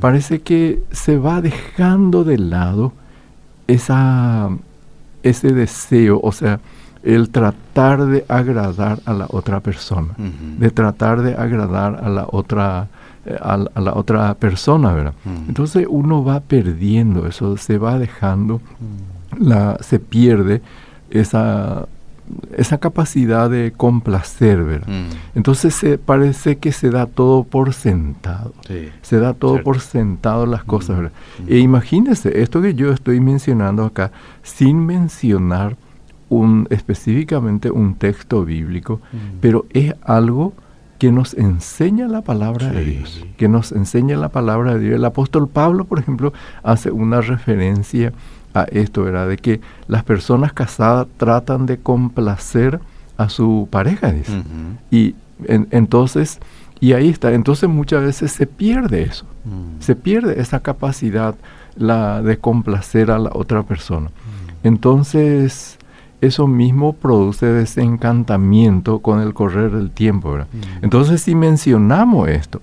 parece 0.00 0.40
que 0.40 0.82
se 0.92 1.18
va 1.18 1.40
dejando 1.40 2.22
de 2.24 2.38
lado 2.38 2.92
esa, 3.66 4.50
ese 5.22 5.52
deseo, 5.52 6.20
o 6.22 6.32
sea, 6.32 6.60
el 7.04 7.28
tratar 7.28 8.06
de 8.06 8.24
agradar 8.28 9.00
a 9.04 9.12
la 9.12 9.26
otra 9.28 9.60
persona, 9.60 10.14
de 10.16 10.70
tratar 10.70 11.22
de 11.22 11.34
agradar 11.34 12.00
a 12.02 12.08
la 12.08 12.26
otra 12.30 12.88
eh, 13.26 13.38
a, 13.40 13.56
la 13.56 13.94
otra 13.94 14.34
persona, 14.34 14.92
¿verdad? 14.92 15.14
Entonces 15.46 15.86
uno 15.88 16.24
va 16.24 16.40
perdiendo 16.40 17.26
eso, 17.26 17.56
se 17.56 17.78
va 17.78 17.98
dejando, 17.98 18.60
la, 19.38 19.78
se 19.80 19.98
pierde 19.98 20.62
esa 21.10 21.86
esa 22.56 22.78
capacidad 22.78 23.50
de 23.50 23.74
complacer, 23.76 24.64
¿verdad? 24.64 24.88
Entonces 25.34 25.74
se, 25.74 25.98
parece 25.98 26.56
que 26.56 26.72
se 26.72 26.88
da 26.88 27.04
todo 27.04 27.44
por 27.44 27.74
sentado. 27.74 28.54
se 29.02 29.18
da 29.18 29.34
todo 29.34 29.62
por 29.62 29.80
sentado 29.80 30.46
las 30.46 30.64
cosas, 30.64 30.96
¿verdad? 30.96 31.12
E 31.46 31.58
imagínense, 31.58 32.40
esto 32.40 32.62
que 32.62 32.74
yo 32.74 32.92
estoy 32.92 33.20
mencionando 33.20 33.84
acá, 33.84 34.10
sin 34.42 34.86
mencionar 34.86 35.76
un, 36.28 36.66
específicamente 36.70 37.70
un 37.70 37.94
texto 37.94 38.44
bíblico, 38.44 39.00
mm. 39.12 39.38
pero 39.40 39.66
es 39.70 39.94
algo 40.02 40.52
que 40.98 41.12
nos 41.12 41.34
enseña 41.34 42.08
la 42.08 42.22
palabra 42.22 42.70
de 42.70 42.84
Dios, 42.84 43.24
que 43.36 43.48
nos 43.48 43.72
enseña 43.72 44.16
la 44.16 44.28
palabra 44.28 44.74
de 44.74 44.80
Dios. 44.80 44.94
El 44.94 45.04
apóstol 45.04 45.48
Pablo, 45.48 45.84
por 45.84 45.98
ejemplo, 45.98 46.32
hace 46.62 46.90
una 46.90 47.20
referencia 47.20 48.12
a 48.54 48.62
esto, 48.64 49.02
¿verdad? 49.02 49.28
De 49.28 49.36
que 49.36 49.60
las 49.88 50.04
personas 50.04 50.52
casadas 50.52 51.06
tratan 51.16 51.66
de 51.66 51.78
complacer 51.78 52.80
a 53.16 53.28
su 53.28 53.68
pareja, 53.70 54.12
dice. 54.12 54.42
Y 54.90 55.14
entonces, 55.48 56.40
y 56.80 56.92
ahí 56.92 57.08
está, 57.08 57.32
entonces 57.32 57.68
muchas 57.68 58.02
veces 58.02 58.32
se 58.32 58.46
pierde 58.46 59.02
eso, 59.02 59.26
mm. 59.44 59.80
se 59.80 59.96
pierde 59.96 60.40
esa 60.40 60.60
capacidad 60.60 61.34
la, 61.76 62.22
de 62.22 62.38
complacer 62.38 63.10
a 63.10 63.18
la 63.18 63.30
otra 63.32 63.64
persona. 63.64 64.08
Mm. 64.08 64.66
Entonces, 64.66 65.78
eso 66.26 66.46
mismo 66.46 66.92
produce 66.92 67.46
desencantamiento 67.46 69.00
con 69.00 69.20
el 69.20 69.34
correr 69.34 69.70
del 69.70 69.90
tiempo. 69.90 70.36
Mm. 70.36 70.82
Entonces, 70.82 71.22
si 71.22 71.34
mencionamos 71.34 72.28
esto, 72.28 72.60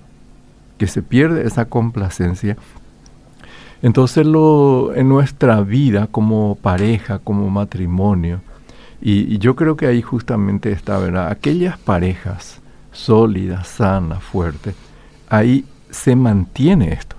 que 0.78 0.86
se 0.86 1.02
pierde 1.02 1.46
esa 1.46 1.66
complacencia, 1.66 2.56
entonces 3.82 4.26
lo, 4.26 4.94
en 4.94 5.08
nuestra 5.08 5.60
vida 5.60 6.06
como 6.06 6.56
pareja, 6.56 7.18
como 7.18 7.50
matrimonio, 7.50 8.40
y, 9.00 9.38
yo 9.38 9.56
creo 9.56 9.76
que 9.76 9.86
ahí 9.86 10.00
justamente 10.00 10.70
está, 10.70 10.98
¿verdad? 10.98 11.28
Aquellas 11.28 11.76
parejas 11.76 12.60
sólidas, 12.92 13.66
sanas, 13.66 14.22
fuertes, 14.22 14.76
ahí 15.28 15.64
se 15.90 16.14
mantiene 16.14 16.92
esto. 16.92 17.16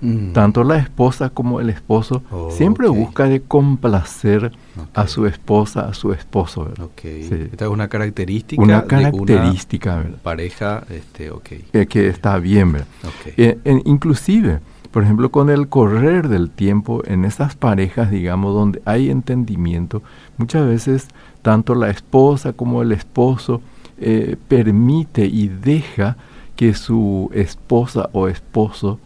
Mm. 0.00 0.32
Tanto 0.32 0.62
la 0.62 0.76
esposa 0.76 1.30
como 1.30 1.60
el 1.60 1.70
esposo 1.70 2.22
siempre 2.50 2.88
busca 2.88 3.24
de 3.24 3.40
complacer 3.40 4.52
a 4.92 5.06
su 5.06 5.26
esposa, 5.26 5.88
a 5.88 5.94
su 5.94 6.12
esposo. 6.12 6.68
Esta 7.02 7.64
es 7.64 7.70
una 7.70 7.88
característica, 7.88 8.62
una 8.62 8.84
característica 8.84 10.00
de 10.00 10.08
una 10.08 10.16
pareja 10.18 10.84
este, 10.90 11.30
que 11.86 12.08
está 12.08 12.38
bien. 12.38 12.72
¿verdad? 12.72 12.88
Eh, 13.38 13.58
inclusive, 13.86 14.60
por 14.90 15.02
ejemplo, 15.02 15.30
con 15.30 15.48
el 15.48 15.68
correr 15.68 16.28
del 16.28 16.50
tiempo 16.50 17.02
en 17.06 17.24
esas 17.24 17.56
parejas, 17.56 18.10
digamos, 18.10 18.54
donde 18.54 18.82
hay 18.84 19.10
entendimiento, 19.10 20.02
muchas 20.36 20.66
veces 20.66 21.08
tanto 21.40 21.74
la 21.74 21.88
esposa 21.88 22.52
como 22.52 22.82
el 22.82 22.92
esposo 22.92 23.62
eh, 23.98 24.36
permite 24.48 25.24
y 25.24 25.48
deja 25.48 26.18
que 26.54 26.74
su 26.74 27.30
esposa 27.32 28.10
o 28.12 28.28
esposo 28.28 28.98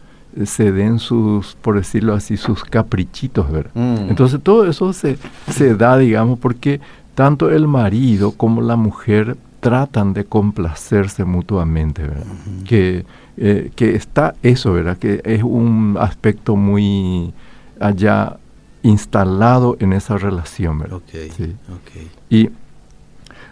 se 0.44 0.72
den 0.72 0.98
sus, 0.98 1.56
por 1.56 1.76
decirlo 1.76 2.14
así, 2.14 2.36
sus 2.36 2.64
caprichitos, 2.64 3.50
¿verdad? 3.50 3.72
Mm. 3.74 4.10
Entonces 4.10 4.40
todo 4.42 4.66
eso 4.66 4.92
se, 4.92 5.18
se 5.50 5.74
da, 5.74 5.98
digamos, 5.98 6.38
porque 6.38 6.80
tanto 7.14 7.50
el 7.50 7.66
marido 7.66 8.32
como 8.32 8.62
la 8.62 8.76
mujer 8.76 9.36
tratan 9.60 10.14
de 10.14 10.24
complacerse 10.24 11.24
mutuamente, 11.24 12.02
¿verdad? 12.02 12.24
que, 12.64 13.04
eh, 13.36 13.70
que 13.76 13.94
está 13.94 14.34
eso, 14.42 14.72
¿verdad? 14.72 14.96
Que 14.96 15.20
es 15.24 15.42
un 15.42 15.96
aspecto 16.00 16.56
muy 16.56 17.32
allá 17.78 18.38
instalado 18.82 19.76
en 19.80 19.92
esa 19.92 20.16
relación, 20.16 20.78
¿verdad? 20.78 20.96
Okay, 20.96 21.30
sí. 21.30 21.56
Y 22.30 22.50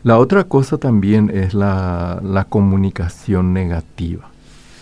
la 0.03 0.19
otra 0.19 0.45
cosa 0.45 0.79
también 0.79 1.31
es 1.33 1.53
la, 1.53 2.21
la 2.23 2.45
comunicación 2.45 3.53
negativa. 3.53 4.31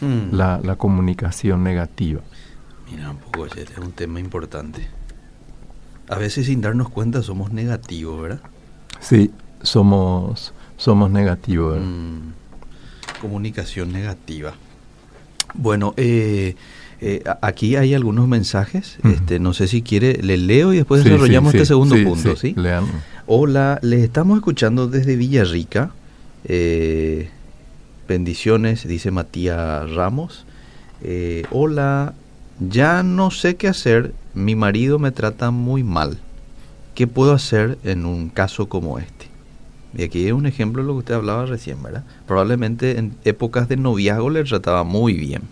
Mm. 0.01 0.35
la, 0.35 0.61
la, 0.63 0.77
comunicación 0.77 1.65
negativa. 1.65 2.21
Mira, 2.91 3.11
un 3.11 3.17
poco, 3.19 3.47
este 3.47 3.63
es 3.63 3.79
un 3.79 3.93
tema 3.93 4.21
importante. 4.21 4.87
A 6.09 6.17
veces 6.17 6.47
sin 6.47 6.61
darnos 6.61 6.89
cuenta 6.89 7.23
somos 7.23 7.53
negativos, 7.53 8.21
¿verdad? 8.21 8.41
Sí, 9.01 9.31
somos, 9.63 10.53
somos 10.77 11.11
negativos. 11.11 11.79
Mm. 11.81 13.21
Comunicación 13.21 13.93
negativa. 13.93 14.55
Bueno, 15.55 15.95
eh, 15.97 16.55
eh, 17.01 17.23
aquí 17.43 17.77
hay 17.77 17.95
algunos 17.95 18.29
mensajes. 18.29 18.99
este, 19.05 19.39
no 19.39 19.53
sé 19.53 19.69
si 19.69 19.83
quiere, 19.83 20.15
le 20.23 20.37
leo 20.37 20.73
y 20.73 20.77
después 20.77 21.05
desarrollamos 21.05 21.55
este 21.55 21.67
segundo 21.67 21.97
punto. 22.03 22.37
¿sí? 22.37 22.55
Hola, 23.27 23.79
les 23.83 24.03
estamos 24.03 24.39
escuchando 24.39 24.89
desde 24.89 25.17
Villarrica. 25.17 25.91
Eh, 26.45 27.31
Bendiciones, 28.09 28.87
dice 28.87 29.11
Matías 29.11 29.91
Ramos. 29.91 30.45
Eh, 31.03 31.45
hola, 31.51 32.15
ya 32.61 33.03
no 33.03 33.33
sé 33.33 33.57
qué 33.57 33.67
hacer, 33.67 34.15
mi 34.33 34.55
marido 34.55 35.01
me 35.01 35.11
trata 35.11 35.51
muy 35.51 35.83
mal. 35.83 36.19
¿Qué 36.95 37.09
puedo 37.09 37.33
hacer 37.33 37.79
en 37.83 38.07
un 38.07 38.29
caso 38.29 38.69
como 38.69 39.01
este? 39.01 39.27
Y 39.97 40.05
aquí 40.05 40.27
es 40.27 40.33
un 40.33 40.47
ejemplo 40.47 40.83
de 40.83 40.87
lo 40.87 40.95
que 40.95 40.99
usted 41.01 41.15
hablaba 41.15 41.47
recién, 41.47 41.83
¿verdad? 41.83 42.05
Probablemente 42.29 42.99
en 42.99 43.17
épocas 43.25 43.69
de 43.69 43.77
noviazgo 43.77 44.31
le 44.31 44.45
trataba 44.45 44.85
muy 44.85 45.15
bien. 45.15 45.43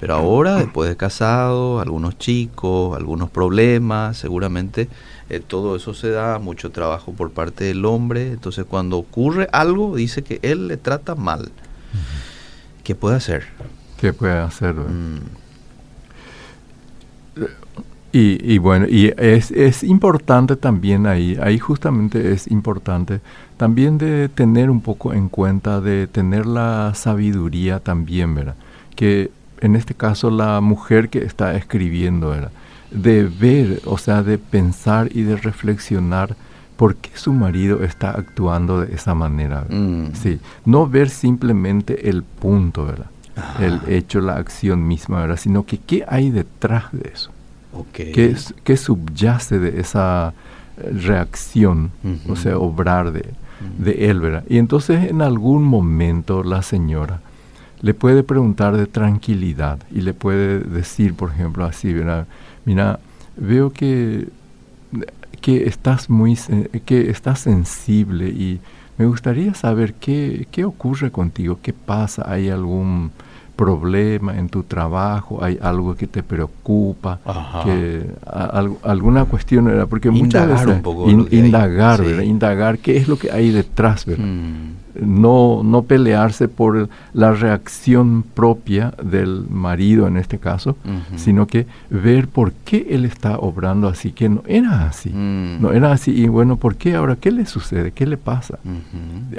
Pero 0.00 0.14
ahora, 0.14 0.56
después 0.56 0.88
de 0.88 0.96
casado, 0.96 1.80
algunos 1.80 2.16
chicos, 2.18 2.96
algunos 2.96 3.30
problemas, 3.30 4.16
seguramente 4.16 4.88
eh, 5.30 5.40
todo 5.40 5.76
eso 5.76 5.94
se 5.94 6.10
da, 6.10 6.38
mucho 6.38 6.70
trabajo 6.70 7.12
por 7.12 7.32
parte 7.32 7.64
del 7.64 7.84
hombre. 7.84 8.32
Entonces, 8.32 8.64
cuando 8.66 8.98
ocurre 8.98 9.48
algo, 9.52 9.96
dice 9.96 10.22
que 10.22 10.38
él 10.42 10.68
le 10.68 10.76
trata 10.76 11.14
mal. 11.14 11.50
¿Qué 12.84 12.94
puede 12.94 13.16
hacer? 13.16 13.44
¿Qué 14.00 14.12
puede 14.12 14.38
hacer? 14.38 14.74
Mm. 14.74 15.20
Y, 18.18 18.56
bueno, 18.56 18.86
y 18.88 19.12
es, 19.18 19.50
es 19.50 19.84
importante 19.84 20.56
también 20.56 21.06
ahí, 21.06 21.36
ahí 21.42 21.58
justamente 21.58 22.32
es 22.32 22.50
importante 22.50 23.20
también 23.58 23.98
de 23.98 24.30
tener 24.30 24.70
un 24.70 24.80
poco 24.80 25.12
en 25.12 25.28
cuenta, 25.28 25.82
de 25.82 26.06
tener 26.06 26.46
la 26.46 26.92
sabiduría 26.94 27.78
también, 27.78 28.34
¿verdad? 28.34 28.54
Que 28.94 29.30
en 29.60 29.76
este 29.76 29.92
caso 29.92 30.30
la 30.30 30.62
mujer 30.62 31.10
que 31.10 31.18
está 31.18 31.56
escribiendo, 31.56 32.30
¿verdad? 32.30 32.52
De 32.90 33.24
ver, 33.24 33.82
o 33.84 33.98
sea, 33.98 34.22
de 34.22 34.38
pensar 34.38 35.10
y 35.12 35.20
de 35.20 35.36
reflexionar 35.36 36.36
por 36.76 36.96
qué 36.96 37.10
su 37.14 37.32
marido 37.32 37.82
está 37.82 38.10
actuando 38.10 38.80
de 38.80 38.94
esa 38.94 39.14
manera. 39.14 39.64
Mm. 39.68 40.14
Sí, 40.14 40.40
no 40.64 40.86
ver 40.86 41.08
simplemente 41.08 42.08
el 42.08 42.22
punto, 42.22 42.84
¿verdad? 42.84 43.10
El 43.60 43.80
hecho, 43.86 44.20
la 44.20 44.36
acción 44.36 44.86
misma, 44.86 45.20
¿verdad? 45.20 45.36
Sino 45.36 45.64
que 45.64 45.78
qué 45.78 46.04
hay 46.08 46.30
detrás 46.30 46.84
de 46.92 47.10
eso. 47.12 47.30
¿Qué, 47.92 48.34
¿Qué, 48.64 48.76
subyace 48.78 49.58
de 49.58 49.80
esa, 49.80 50.32
reacción, 50.78 51.90
o 52.28 52.36
sea, 52.36 52.58
obrar 52.58 53.12
de, 53.12 53.24
de 53.78 54.10
él, 54.10 54.20
¿verdad? 54.20 54.44
Y 54.48 54.58
entonces 54.58 55.10
en 55.10 55.22
algún 55.22 55.64
momento 55.64 56.42
la 56.42 56.62
señora 56.62 57.20
le 57.80 57.94
puede 57.94 58.22
preguntar 58.22 58.76
de 58.76 58.86
tranquilidad 58.86 59.78
y 59.90 60.00
le 60.00 60.14
puede 60.14 60.60
decir, 60.60 61.14
por 61.14 61.30
ejemplo, 61.30 61.64
así, 61.64 61.92
¿verdad? 61.92 62.26
Mira, 62.64 62.98
veo 63.36 63.70
que, 63.70 64.28
que, 65.46 65.68
estás 65.68 66.10
muy, 66.10 66.36
que 66.86 67.08
estás 67.08 67.38
sensible 67.38 68.26
y 68.26 68.58
me 68.98 69.06
gustaría 69.06 69.54
saber 69.54 69.94
qué, 69.94 70.48
qué 70.50 70.64
ocurre 70.64 71.12
contigo, 71.12 71.60
qué 71.62 71.72
pasa, 71.72 72.24
hay 72.26 72.48
algún 72.48 73.12
problema 73.54 74.36
en 74.36 74.48
tu 74.48 74.64
trabajo, 74.64 75.44
hay 75.44 75.56
algo 75.62 75.94
que 75.94 76.08
te 76.08 76.24
preocupa, 76.24 77.20
que 77.62 78.10
alguna 78.82 79.26
cuestión 79.26 79.68
era 79.68 79.86
porque 79.86 80.10
muchas 80.10 80.48
veces 80.48 80.66
un 80.66 80.82
poco 80.82 81.08
indagar, 81.08 82.02
indagar 82.24 82.78
qué 82.80 82.96
es 82.96 83.06
lo 83.06 83.16
que 83.16 83.30
hay 83.30 83.52
detrás, 83.52 84.04
mm. 84.04 84.85
No, 85.00 85.62
no 85.64 85.82
pelearse 85.82 86.48
por 86.48 86.88
la 87.12 87.32
reacción 87.32 88.22
propia 88.22 88.94
del 89.02 89.46
marido 89.48 90.06
en 90.06 90.16
este 90.16 90.38
caso, 90.38 90.76
sino 91.16 91.46
que 91.46 91.66
ver 91.90 92.28
por 92.28 92.52
qué 92.52 92.86
él 92.90 93.04
está 93.04 93.38
obrando 93.38 93.88
así, 93.88 94.12
que 94.12 94.28
no 94.28 94.42
era 94.46 94.86
así, 94.86 95.10
mm. 95.10 95.60
no 95.60 95.72
era 95.72 95.92
así, 95.92 96.12
y 96.12 96.28
bueno, 96.28 96.56
¿por 96.56 96.76
qué 96.76 96.94
ahora? 96.94 97.16
¿Qué 97.16 97.30
le 97.30 97.46
sucede? 97.46 97.92
¿Qué 97.92 98.06
le 98.06 98.16
pasa? 98.16 98.58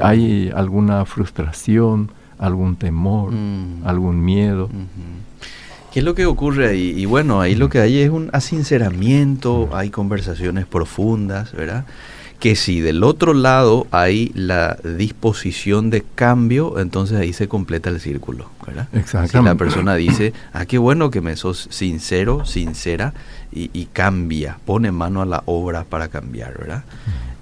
¿Hay 0.02 0.52
alguna 0.54 1.06
frustración? 1.06 2.12
algún 2.40 2.76
temor, 2.76 3.32
mm. 3.32 3.86
algún 3.86 4.24
miedo. 4.24 4.70
¿Qué 5.92 6.00
es 6.00 6.06
lo 6.06 6.16
que 6.16 6.26
ocurre 6.26 6.68
ahí? 6.68 6.94
Y 6.96 7.06
bueno, 7.06 7.42
ahí 7.42 7.56
lo 7.56 7.70
que 7.70 7.80
hay 7.80 8.00
es 8.00 8.10
un 8.10 8.30
asinceramiento, 8.34 9.70
hay 9.74 9.90
conversaciones 9.90 10.66
profundas, 10.66 11.54
¿verdad? 11.54 11.86
Que 12.40 12.56
si 12.56 12.82
del 12.82 13.04
otro 13.04 13.34
lado 13.34 13.88
hay 13.90 14.32
la 14.36 14.78
disposición 14.84 15.90
de 15.90 16.04
cambio, 16.16 16.80
entonces 16.80 17.18
ahí 17.18 17.34
se 17.34 17.48
completa 17.48 17.90
el 17.90 18.00
círculo, 18.00 18.50
¿verdad? 18.66 18.88
Exactamente. 18.94 19.38
Si 19.40 19.44
la 19.44 19.56
persona 19.56 19.96
dice, 19.96 20.34
ah, 20.54 20.66
qué 20.66 20.78
bueno 20.78 21.10
que 21.10 21.22
me 21.22 21.36
sos 21.36 21.68
sincero, 21.72 22.46
sincera, 22.46 23.14
y, 23.52 23.72
y 23.74 23.86
cambia, 23.86 24.60
pone 24.66 24.92
mano 24.92 25.22
a 25.22 25.26
la 25.26 25.42
obra 25.46 25.84
para 25.84 26.10
cambiar, 26.10 26.60
¿verdad? 26.60 26.84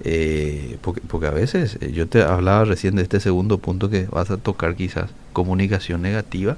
Eh, 0.07 0.77
porque, 0.81 1.01
porque, 1.01 1.25
a 1.25 1.31
veces, 1.31 1.79
eh, 1.81 1.91
yo 1.91 2.07
te 2.07 2.21
hablaba 2.21 2.63
recién 2.63 2.95
de 2.95 3.01
este 3.01 3.19
segundo 3.19 3.57
punto 3.57 3.89
que 3.89 4.05
vas 4.05 4.29
a 4.29 4.37
tocar 4.37 4.75
quizás, 4.75 5.09
comunicación 5.33 6.03
negativa. 6.03 6.57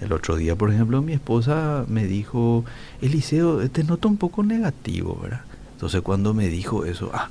El 0.00 0.12
otro 0.12 0.36
día, 0.36 0.56
por 0.56 0.72
ejemplo, 0.72 1.02
mi 1.02 1.12
esposa 1.12 1.84
me 1.88 2.06
dijo, 2.06 2.64
Eliseo, 3.02 3.68
te 3.68 3.84
noto 3.84 4.08
un 4.08 4.16
poco 4.16 4.42
negativo, 4.42 5.18
¿verdad? 5.22 5.42
Entonces 5.72 6.00
cuando 6.00 6.32
me 6.32 6.48
dijo 6.48 6.86
eso, 6.86 7.10
ah, 7.12 7.28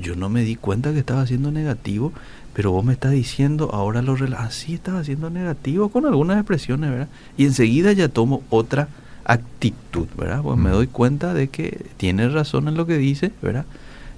yo 0.00 0.16
no 0.16 0.28
me 0.28 0.42
di 0.42 0.56
cuenta 0.56 0.92
que 0.92 0.98
estaba 0.98 1.26
siendo 1.26 1.50
negativo, 1.50 2.12
pero 2.52 2.72
vos 2.72 2.84
me 2.84 2.92
estás 2.92 3.12
diciendo 3.12 3.70
ahora 3.72 4.02
lo 4.02 4.14
así 4.38 4.72
ah, 4.72 4.74
estaba 4.74 5.04
siendo 5.04 5.30
negativo 5.30 5.88
con 5.88 6.06
algunas 6.06 6.38
expresiones, 6.38 6.90
¿verdad? 6.90 7.08
Y 7.36 7.44
enseguida 7.44 7.92
ya 7.92 8.08
tomo 8.08 8.42
otra 8.50 8.88
actitud, 9.24 10.06
¿verdad? 10.16 10.42
Pues 10.42 10.56
me 10.56 10.70
doy 10.70 10.86
cuenta 10.86 11.34
de 11.34 11.48
que 11.48 11.86
tiene 11.96 12.28
razón 12.28 12.68
en 12.68 12.76
lo 12.76 12.86
que 12.86 12.96
dice, 12.96 13.32
¿verdad? 13.42 13.66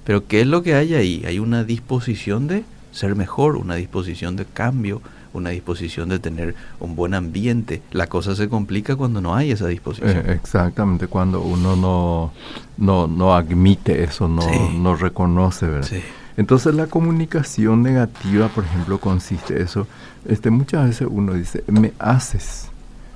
Pero 0.03 0.25
¿qué 0.27 0.41
es 0.41 0.47
lo 0.47 0.63
que 0.63 0.75
hay 0.75 0.93
ahí? 0.93 1.23
Hay 1.25 1.39
una 1.39 1.63
disposición 1.63 2.47
de 2.47 2.63
ser 2.91 3.15
mejor, 3.15 3.55
una 3.57 3.75
disposición 3.75 4.35
de 4.35 4.45
cambio, 4.45 5.01
una 5.33 5.51
disposición 5.51 6.09
de 6.09 6.19
tener 6.19 6.55
un 6.79 6.95
buen 6.95 7.13
ambiente. 7.13 7.81
La 7.91 8.07
cosa 8.07 8.35
se 8.35 8.49
complica 8.49 8.95
cuando 8.95 9.21
no 9.21 9.35
hay 9.35 9.51
esa 9.51 9.67
disposición. 9.67 10.17
Eh, 10.25 10.33
exactamente, 10.33 11.07
cuando 11.07 11.41
uno 11.41 11.75
no, 11.75 12.31
no, 12.77 13.07
no 13.07 13.35
admite 13.35 14.03
eso, 14.03 14.27
no, 14.27 14.45
no 14.71 14.95
reconoce, 14.95 15.67
¿verdad? 15.67 15.89
Entonces 16.37 16.73
la 16.73 16.87
comunicación 16.87 17.83
negativa, 17.83 18.47
por 18.47 18.63
ejemplo, 18.63 18.99
consiste 18.99 19.61
eso. 19.61 19.87
Este, 20.25 20.49
muchas 20.49 20.87
veces 20.87 21.07
uno 21.11 21.33
dice, 21.33 21.63
me 21.67 21.91
haces, 21.99 22.69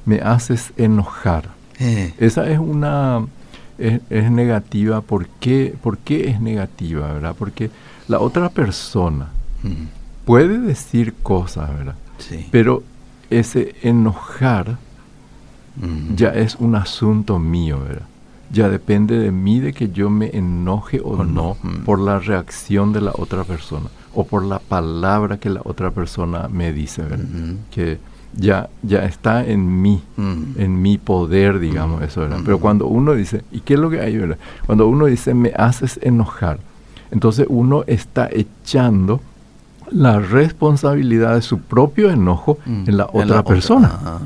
me 0.06 0.20
haces 0.20 0.74
enojar. 0.76 1.50
Eh. 1.80 2.14
Esa 2.18 2.50
es 2.50 2.60
una 2.60 3.26
es, 3.78 4.32
negativa. 4.32 5.02
¿Por 5.02 5.28
qué? 5.28 5.74
¿Por 5.82 5.98
qué 6.00 6.30
es 6.30 6.42
negativa? 6.42 7.14
¿verdad? 7.14 7.36
Porque 7.38 7.70
la 8.08 8.20
otra 8.20 8.50
persona 8.50 9.30
puede 10.26 10.58
decir 10.58 11.14
cosas, 11.24 11.70
¿verdad? 11.74 11.96
Sí. 12.18 12.48
Pero 12.52 12.84
ese 13.30 13.76
enojar 13.82 14.78
ya 16.16 16.30
es 16.30 16.56
un 16.56 16.76
asunto 16.76 17.40
mío, 17.40 17.80
¿verdad? 17.80 18.06
Ya 18.52 18.70
depende 18.70 19.18
de 19.18 19.32
mí 19.32 19.60
de 19.60 19.74
que 19.74 19.90
yo 19.90 20.12
me 20.12 20.30
enoje 20.38 21.02
o, 21.04 21.24
no, 21.24 21.58
por 21.86 22.00
la 22.00 22.20
reacción 22.20 22.94
de 22.94 23.02
la 23.02 23.12
otra 23.16 23.44
persona 23.44 23.88
o 24.14 24.26
por 24.26 24.44
la 24.44 24.60
palabra 24.60 25.40
que 25.40 25.50
la 25.50 25.62
otra 25.64 25.90
persona 25.90 26.48
me 26.48 26.72
dice, 26.72 27.02
¿verdad? 27.02 27.26
Que 27.72 27.98
ya, 28.36 28.70
ya 28.84 29.06
está 29.06 29.44
en 29.44 29.82
mí, 29.82 30.04
en 30.18 30.82
mi 30.82 31.00
poder, 31.00 31.60
digamos, 31.60 32.04
eso, 32.04 32.22
¿verdad? 32.22 32.42
Pero 32.46 32.60
cuando 32.60 32.86
uno 32.86 33.14
dice, 33.14 33.44
¿y 33.52 33.62
qué 33.62 33.74
es 33.74 33.80
lo 33.80 33.90
que 33.90 34.02
hay, 34.02 34.16
verdad? 34.16 34.38
Cuando 34.68 34.88
uno 34.88 35.08
dice, 35.08 35.34
me 35.34 35.52
haces 35.56 36.00
enojar, 36.04 36.60
entonces 37.10 37.48
uno 37.50 37.84
está 37.88 38.30
echando 38.32 39.22
la 39.94 40.20
responsabilidad 40.20 41.36
de 41.36 41.42
su 41.42 41.60
propio 41.60 42.10
enojo 42.10 42.58
en 42.66 42.98
la 42.98 43.08
otra 43.12 43.44
persona. 43.44 43.92
Ah, 44.04 44.20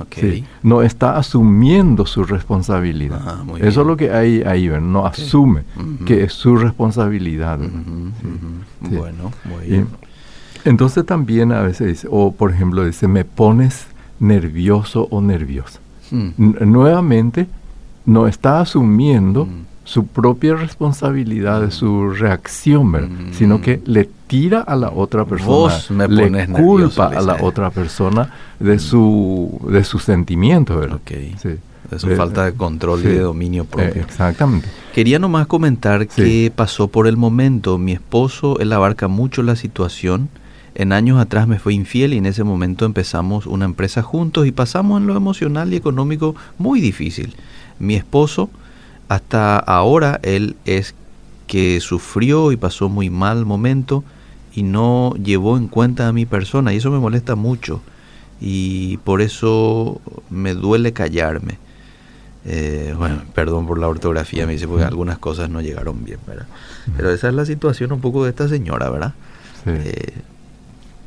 no 0.64 0.82
está 0.82 1.18
asumiendo 1.18 2.06
su 2.06 2.24
responsabilidad. 2.24 3.22
Ah, 3.26 3.44
eso 3.60 3.82
es 3.82 3.88
lo 3.88 3.98
que 3.98 4.12
hay 4.12 4.42
ahí, 4.44 4.70
no 4.82 5.06
asume 5.06 5.64
que 6.06 6.24
es 6.24 6.34
su 6.34 6.56
responsabilidad. 6.56 7.60
Bueno, 8.80 9.32
muy 9.46 9.68
bien. 9.68 9.88
entonces 10.64 11.06
también 11.06 11.52
a 11.52 11.62
veces 11.62 11.88
dice, 11.88 12.08
o 12.10 12.32
por 12.32 12.52
ejemplo 12.52 12.86
dice, 12.86 13.08
me 13.08 13.26
pones 13.26 13.88
nervioso 14.20 15.08
o 15.12 15.22
nerviosa. 15.22 15.80
Hmm. 16.12 16.32
Nuevamente, 16.38 17.48
no 18.06 18.28
está 18.28 18.62
asumiendo 18.62 19.46
hmm. 19.46 19.66
su 19.84 20.08
propia 20.08 20.56
responsabilidad 20.56 21.62
de 21.62 21.72
su 21.72 22.10
reacción, 22.10 22.92
hmm. 22.92 23.34
sino 23.34 23.62
que 23.62 23.82
le 23.86 24.10
tira 24.28 24.62
a 24.62 24.76
la 24.76 24.90
otra 24.90 25.26
persona, 25.26 26.08
le 26.08 26.48
culpa 26.48 27.08
a 27.08 27.22
la 27.22 27.38
otra 27.42 27.70
persona 27.72 28.32
de 28.60 28.80
su 28.80 29.60
de 29.70 29.84
su 29.84 30.00
sentimiento, 30.00 30.78
¿verdad? 30.78 31.00
De 31.06 32.00
su 32.00 32.10
falta 32.16 32.46
de 32.46 32.54
control 32.54 33.00
y 33.02 33.08
de 33.08 33.20
dominio 33.20 33.66
propio. 33.66 34.02
exactamente. 34.02 34.68
Quería 34.94 35.20
nomás 35.20 35.48
comentar 35.48 36.08
que 36.08 36.52
pasó 36.54 36.90
por 36.90 37.08
el 37.08 37.16
momento. 37.16 37.78
Mi 37.78 37.94
esposo, 37.94 38.60
él 38.60 38.74
abarca 38.74 39.08
mucho 39.08 39.42
la 39.44 39.56
situación 39.56 40.30
en 40.78 40.94
años 40.94 41.20
atrás 41.20 41.48
me 41.48 41.58
fue 41.58 41.74
infiel 41.74 42.14
y 42.14 42.18
en 42.18 42.28
ese 42.28 42.44
momento 42.44 42.86
empezamos 42.86 43.48
una 43.48 43.66
empresa 43.66 44.04
juntos 44.04 44.46
y 44.46 44.52
pasamos 44.52 45.02
en 45.02 45.08
lo 45.08 45.18
emocional 45.18 45.74
y 45.74 45.76
económico 45.76 46.36
muy 46.60 46.82
difícil. 46.82 47.34
Mi 47.80 47.96
esposo, 47.96 48.52
hasta 49.10 49.58
ahora, 49.58 50.20
él 50.22 50.56
es 50.66 50.94
que 51.48 51.80
sufrió 51.80 52.52
y 52.52 52.58
pasó 52.58 52.90
muy 52.90 53.10
mal 53.10 53.44
momento 53.44 54.04
y 54.58 54.64
no 54.64 55.14
llevó 55.24 55.56
en 55.56 55.68
cuenta 55.68 56.08
a 56.08 56.14
mi 56.14 56.26
persona 56.26 56.74
y 56.74 56.78
eso 56.78 56.90
me 56.90 56.98
molesta 56.98 57.36
mucho 57.36 57.80
y 58.42 58.98
por 58.98 59.22
eso 59.22 60.02
me 60.32 60.56
duele 60.56 60.94
callarme. 60.94 61.60
Eh, 62.44 62.96
bueno, 62.98 63.22
perdón 63.36 63.68
por 63.68 63.78
la 63.78 63.88
ortografía, 63.88 64.48
me 64.48 64.54
dice, 64.54 64.68
porque 64.68 64.84
algunas 64.84 65.20
cosas 65.20 65.52
no 65.52 65.62
llegaron 65.62 66.04
bien, 66.04 66.18
¿verdad? 66.26 66.48
Pero 66.96 67.12
esa 67.12 67.28
es 67.28 67.36
la 67.36 67.46
situación 67.46 67.92
un 67.92 68.02
poco 68.02 68.24
de 68.24 68.32
esta 68.32 68.48
señora, 68.48 68.90
¿verdad? 68.90 69.14
Sí. 69.64 69.70
Eh, 69.76 70.14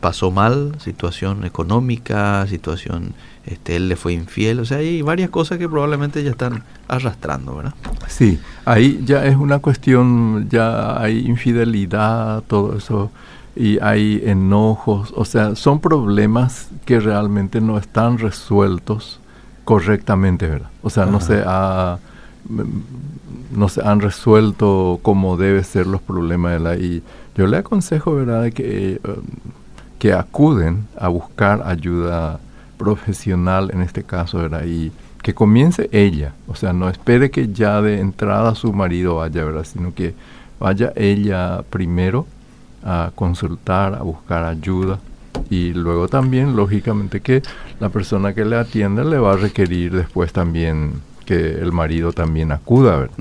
pasó 0.00 0.30
mal, 0.30 0.76
situación 0.78 1.44
económica, 1.44 2.46
situación, 2.46 3.14
este, 3.46 3.74
él 3.74 3.88
le 3.88 3.96
fue 3.96 4.12
infiel, 4.12 4.60
o 4.60 4.64
sea, 4.64 4.78
hay 4.78 5.02
varias 5.02 5.30
cosas 5.30 5.58
que 5.58 5.68
probablemente 5.68 6.22
ya 6.22 6.30
están 6.30 6.62
arrastrando, 6.86 7.56
¿verdad? 7.56 7.74
Sí, 8.06 8.38
ahí 8.64 9.02
ya 9.04 9.24
es 9.26 9.34
una 9.34 9.58
cuestión, 9.58 10.48
ya 10.50 11.00
hay 11.00 11.26
infidelidad, 11.26 12.42
todo 12.46 12.76
eso, 12.76 13.10
y 13.56 13.78
hay 13.80 14.22
enojos, 14.24 15.12
o 15.16 15.24
sea, 15.24 15.56
son 15.56 15.80
problemas 15.80 16.68
que 16.84 17.00
realmente 17.00 17.60
no 17.60 17.78
están 17.78 18.18
resueltos 18.18 19.20
correctamente, 19.64 20.48
¿verdad? 20.48 20.70
O 20.82 20.90
sea, 20.90 21.06
no 21.06 21.20
se 21.20 21.42
ha 21.44 21.98
no 23.50 23.68
se 23.68 23.86
han 23.86 24.00
resuelto 24.00 24.98
como 25.02 25.36
debe 25.36 25.62
ser 25.62 25.86
los 25.86 26.00
problemas 26.00 26.52
de 26.52 26.60
la 26.60 26.76
y 26.76 27.02
yo 27.36 27.46
le 27.46 27.58
aconsejo 27.58 28.14
verdad 28.14 28.50
que 28.52 28.94
eh, 28.94 29.00
que 29.98 30.14
acuden 30.14 30.86
a 30.98 31.08
buscar 31.08 31.62
ayuda 31.66 32.40
profesional 32.78 33.70
en 33.74 33.82
este 33.82 34.02
caso, 34.02 34.38
¿verdad? 34.38 34.64
Y 34.64 34.90
que 35.22 35.34
comience 35.34 35.90
ella, 35.92 36.32
o 36.48 36.54
sea, 36.54 36.72
no 36.72 36.88
espere 36.88 37.30
que 37.30 37.52
ya 37.52 37.82
de 37.82 38.00
entrada 38.00 38.54
su 38.54 38.72
marido 38.72 39.16
vaya, 39.16 39.44
¿verdad? 39.44 39.64
Sino 39.64 39.92
que 39.94 40.14
vaya 40.58 40.92
ella 40.96 41.62
primero 41.68 42.26
a 42.84 43.10
consultar, 43.14 43.94
a 43.94 44.02
buscar 44.02 44.44
ayuda 44.44 44.98
y 45.48 45.72
luego 45.72 46.08
también, 46.08 46.56
lógicamente, 46.56 47.20
que 47.20 47.42
la 47.78 47.88
persona 47.88 48.34
que 48.34 48.44
le 48.44 48.56
atienda 48.56 49.04
le 49.04 49.18
va 49.18 49.34
a 49.34 49.36
requerir 49.36 49.92
después 49.92 50.32
también 50.32 50.94
que 51.24 51.60
el 51.60 51.70
marido 51.70 52.12
también 52.12 52.50
acuda. 52.50 52.96
¿verdad? 52.96 53.14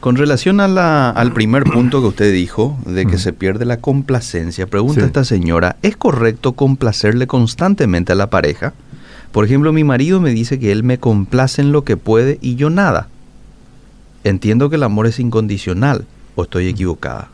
Con 0.00 0.16
relación 0.16 0.60
a 0.60 0.68
la, 0.68 1.10
al 1.10 1.32
primer 1.32 1.64
punto 1.64 2.00
que 2.00 2.08
usted 2.08 2.32
dijo, 2.32 2.78
de 2.86 3.04
que 3.06 3.18
se 3.18 3.32
pierde 3.32 3.66
la 3.66 3.76
complacencia, 3.78 4.66
pregunta 4.66 5.04
esta 5.04 5.24
señora, 5.24 5.76
¿es 5.82 5.96
correcto 5.96 6.52
complacerle 6.52 7.26
constantemente 7.26 8.12
a 8.12 8.16
la 8.16 8.30
pareja? 8.30 8.72
Por 9.32 9.44
ejemplo, 9.44 9.72
mi 9.72 9.84
marido 9.84 10.20
me 10.20 10.30
dice 10.30 10.58
que 10.58 10.72
él 10.72 10.82
me 10.82 10.98
complace 10.98 11.60
en 11.60 11.72
lo 11.72 11.84
que 11.84 11.96
puede 11.96 12.38
y 12.40 12.56
yo 12.56 12.70
nada. 12.70 13.08
Entiendo 14.24 14.70
que 14.70 14.76
el 14.76 14.82
amor 14.82 15.06
es 15.06 15.20
incondicional, 15.20 16.06
o 16.34 16.44
estoy 16.44 16.68
equivocada. 16.68 17.28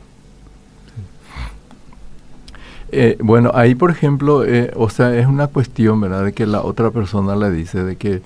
Eh, 2.92 3.16
bueno, 3.20 3.50
ahí 3.54 3.74
por 3.74 3.90
ejemplo, 3.90 4.44
eh, 4.44 4.72
o 4.76 4.88
sea, 4.88 5.16
es 5.16 5.26
una 5.26 5.48
cuestión, 5.48 6.00
¿verdad? 6.00 6.24
De 6.24 6.32
que 6.32 6.46
la 6.46 6.62
otra 6.62 6.90
persona 6.90 7.36
le 7.36 7.50
dice 7.50 7.82
de 7.82 7.96
que 7.96 8.22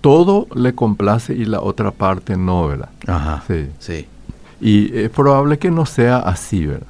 todo 0.00 0.46
le 0.54 0.76
complace 0.76 1.34
y 1.34 1.44
la 1.44 1.60
otra 1.60 1.90
parte 1.90 2.36
no, 2.36 2.68
¿verdad? 2.68 2.90
Ajá. 3.08 3.42
Sí. 3.48 3.66
sí. 3.80 4.06
Y 4.60 4.96
es 4.96 5.10
probable 5.10 5.58
que 5.58 5.72
no 5.72 5.86
sea 5.86 6.18
así, 6.18 6.66
¿verdad? 6.66 6.86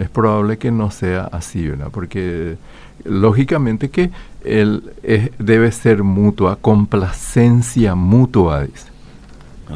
Es 0.00 0.10
probable 0.10 0.58
que 0.58 0.70
no 0.70 0.90
sea 0.90 1.22
así, 1.32 1.68
¿verdad? 1.68 1.88
Porque 1.92 2.56
lógicamente 3.04 3.90
que 3.90 4.10
él 4.44 4.82
debe 5.38 5.72
ser 5.72 6.02
mutua, 6.02 6.58
complacencia 6.60 7.94
mutua, 7.94 8.64
dice 8.64 8.91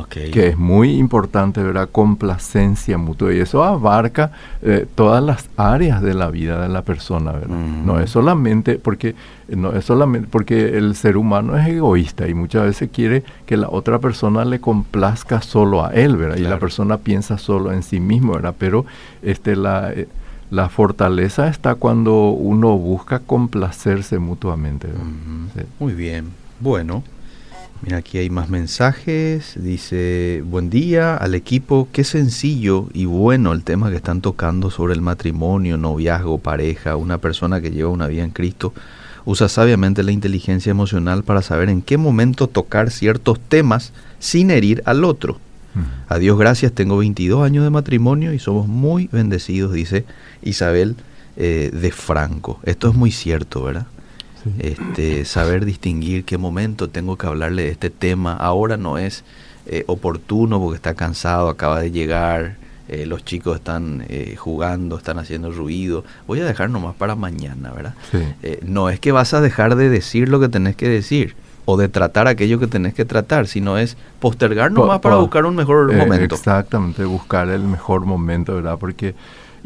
que 0.04 0.48
es 0.48 0.59
muy 0.59 0.96
importante, 0.96 1.62
¿verdad? 1.62 1.88
Complacencia 1.90 2.98
mutua. 2.98 3.32
Y 3.35 3.38
eso 3.38 3.64
abarca 3.64 4.32
eh, 4.62 4.87
todas 4.94 5.22
las 5.22 5.48
áreas 5.56 6.02
de 6.02 6.14
la 6.14 6.28
vida 6.30 6.61
de 6.61 6.68
la 6.68 6.82
persona, 6.82 7.32
¿verdad? 7.32 7.48
No 7.48 8.00
es 8.00 8.11
solamente 8.11 8.78
porque 8.78 9.14
no 9.48 9.72
es 9.72 9.85
solamente 9.85 10.28
porque 10.30 10.76
el 10.76 10.96
ser 10.96 11.16
humano 11.16 11.56
es 11.56 11.68
egoísta 11.68 12.26
y 12.26 12.35
muchas 12.35 12.64
veces 12.64 12.90
quiere 12.92 13.22
que 13.46 13.56
la 13.56 13.68
otra 13.68 13.98
persona 14.00 14.44
le 14.44 14.61
complazca 14.61 15.40
solo 15.40 15.85
a 15.85 15.90
él, 15.90 16.16
¿verdad? 16.16 16.37
Y 16.37 16.42
la 16.42 16.59
persona 16.59 16.98
piensa 16.98 17.38
solo 17.38 17.72
en 17.72 17.82
sí 17.82 18.00
mismo, 18.00 18.32
¿verdad? 18.32 18.54
Pero 18.59 18.87
este 19.22 19.56
la 19.56 19.92
eh, 19.92 20.09
la 20.50 20.68
fortaleza 20.68 21.48
está 21.48 21.74
cuando 21.74 22.30
uno 22.30 22.76
busca 22.76 23.18
complacerse 23.18 24.18
mutuamente. 24.18 24.88
Muy 25.78 25.92
bien. 25.92 26.26
Bueno, 26.61 27.02
Mira, 27.82 27.98
aquí 27.98 28.18
hay 28.18 28.30
más 28.30 28.48
mensajes. 28.48 29.52
Dice, 29.56 30.42
buen 30.46 30.70
día 30.70 31.16
al 31.16 31.34
equipo. 31.34 31.88
Qué 31.92 32.04
sencillo 32.04 32.88
y 32.92 33.04
bueno 33.04 33.52
el 33.52 33.64
tema 33.64 33.90
que 33.90 33.96
están 33.96 34.20
tocando 34.20 34.70
sobre 34.70 34.94
el 34.94 35.02
matrimonio, 35.02 35.76
noviazgo, 35.76 36.38
pareja. 36.38 36.96
Una 36.96 37.18
persona 37.18 37.60
que 37.60 37.70
lleva 37.70 37.90
una 37.90 38.06
vida 38.06 38.24
en 38.24 38.30
Cristo 38.30 38.72
usa 39.26 39.48
sabiamente 39.48 40.02
la 40.02 40.12
inteligencia 40.12 40.70
emocional 40.70 41.22
para 41.22 41.42
saber 41.42 41.68
en 41.68 41.82
qué 41.82 41.98
momento 41.98 42.46
tocar 42.46 42.90
ciertos 42.90 43.38
temas 43.40 43.92
sin 44.20 44.50
herir 44.50 44.82
al 44.86 45.04
otro. 45.04 45.38
A 46.08 46.16
Dios 46.16 46.38
gracias, 46.38 46.72
tengo 46.72 46.96
22 46.96 47.44
años 47.44 47.62
de 47.62 47.68
matrimonio 47.68 48.32
y 48.32 48.38
somos 48.38 48.66
muy 48.66 49.10
bendecidos, 49.12 49.74
dice 49.74 50.06
Isabel 50.40 50.96
eh, 51.36 51.70
de 51.70 51.90
Franco. 51.92 52.60
Esto 52.62 52.88
es 52.88 52.94
muy 52.94 53.10
cierto, 53.10 53.64
¿verdad? 53.64 53.86
Este, 54.59 55.24
saber 55.24 55.64
distinguir 55.64 56.24
qué 56.24 56.38
momento 56.38 56.88
tengo 56.88 57.16
que 57.16 57.26
hablarle 57.26 57.64
de 57.64 57.70
este 57.70 57.90
tema. 57.90 58.35
Ahora 58.35 58.76
no 58.76 58.98
es 58.98 59.24
eh, 59.66 59.85
oportuno 59.87 60.61
porque 60.61 60.76
está 60.76 60.94
cansado, 60.94 61.48
acaba 61.48 61.80
de 61.80 61.90
llegar, 61.90 62.56
eh, 62.88 63.04
los 63.04 63.24
chicos 63.24 63.56
están 63.56 64.04
eh, 64.09 64.37
jugando, 64.37 64.96
están 64.96 65.18
haciendo 65.18 65.50
ruido. 65.50 66.04
Voy 66.26 66.40
a 66.40 66.44
dejar 66.44 66.70
nomás 66.70 66.94
para 66.94 67.16
mañana, 67.16 67.72
¿verdad? 67.72 67.94
no 68.62 68.90
es 68.90 69.00
que 69.00 69.12
vas 69.12 69.35
a 69.35 69.40
dejar 69.40 69.74
de 69.74 69.88
decir 69.88 70.28
lo 70.28 70.38
que 70.38 70.48
tenés 70.48 70.76
que 70.76 70.88
decir 70.88 71.35
o 71.64 71.76
de 71.76 71.88
tratar 71.88 72.28
aquello 72.28 72.61
que 72.61 72.68
tenés 72.68 72.94
que 72.94 73.04
tratar, 73.04 73.48
sino 73.48 73.76
es 73.76 73.96
postergar 74.20 74.70
nomás 74.70 75.00
para 75.00 75.16
buscar 75.16 75.44
un 75.44 75.56
mejor 75.56 75.92
momento. 75.92 76.37
Exactamente, 76.37 77.04
buscar 77.04 77.48
el 77.48 77.62
mejor 77.62 78.06
momento, 78.06 78.54
¿verdad? 78.54 78.78
Porque 78.78 79.16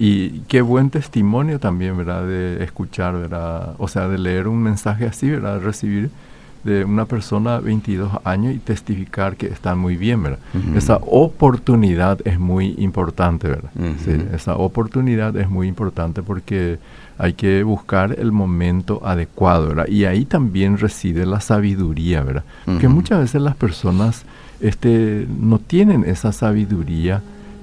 y 0.02 0.40
qué 0.48 0.62
buen 0.62 0.88
testimonio 0.88 1.60
también, 1.60 1.94
¿verdad? 1.94 2.26
De 2.26 2.64
escuchar, 2.64 3.12
¿verdad? 3.12 3.74
O 3.76 3.86
sea, 3.86 4.08
de 4.08 4.16
leer 4.16 4.48
un 4.48 4.62
mensaje 4.62 5.04
así, 5.04 5.28
¿verdad? 5.28 5.56
De 5.56 5.60
recibir 5.60 6.10
de 6.64 6.86
una 6.86 7.04
persona 7.04 7.58
de 7.58 7.66
22 7.66 8.10
años 8.24 8.54
y 8.54 8.58
testificar 8.60 9.36
que 9.36 9.48
están 9.48 9.78
muy 9.78 9.98
bien, 9.98 10.22
¿verdad? 10.22 10.38
Esa 10.74 10.96
oportunidad 10.96 12.18
es 12.24 12.38
muy 12.38 12.74
importante, 12.78 13.48
¿verdad? 13.48 13.70
sí, 14.02 14.12
esa 14.32 14.56
oportunidad 14.56 15.36
es 15.36 15.50
muy 15.50 15.68
importante 15.68 16.22
porque 16.22 16.78
hay 17.18 17.34
que 17.34 17.62
buscar 17.62 18.16
el 18.18 18.32
momento 18.32 19.02
adecuado, 19.04 19.68
¿verdad? 19.68 19.88
Y 19.88 20.06
ahí 20.06 20.24
también 20.24 20.78
reside 20.78 21.26
la 21.26 21.42
sabiduría, 21.42 22.22
¿verdad? 22.22 22.44
Que 22.80 22.88
muchas 22.88 23.20
veces 23.20 23.42
las 23.42 23.54
personas 23.54 24.24
este, 24.60 25.26
no 25.28 25.58
tienen 25.58 26.04
esa 26.04 26.32
sabiduría 26.32 27.20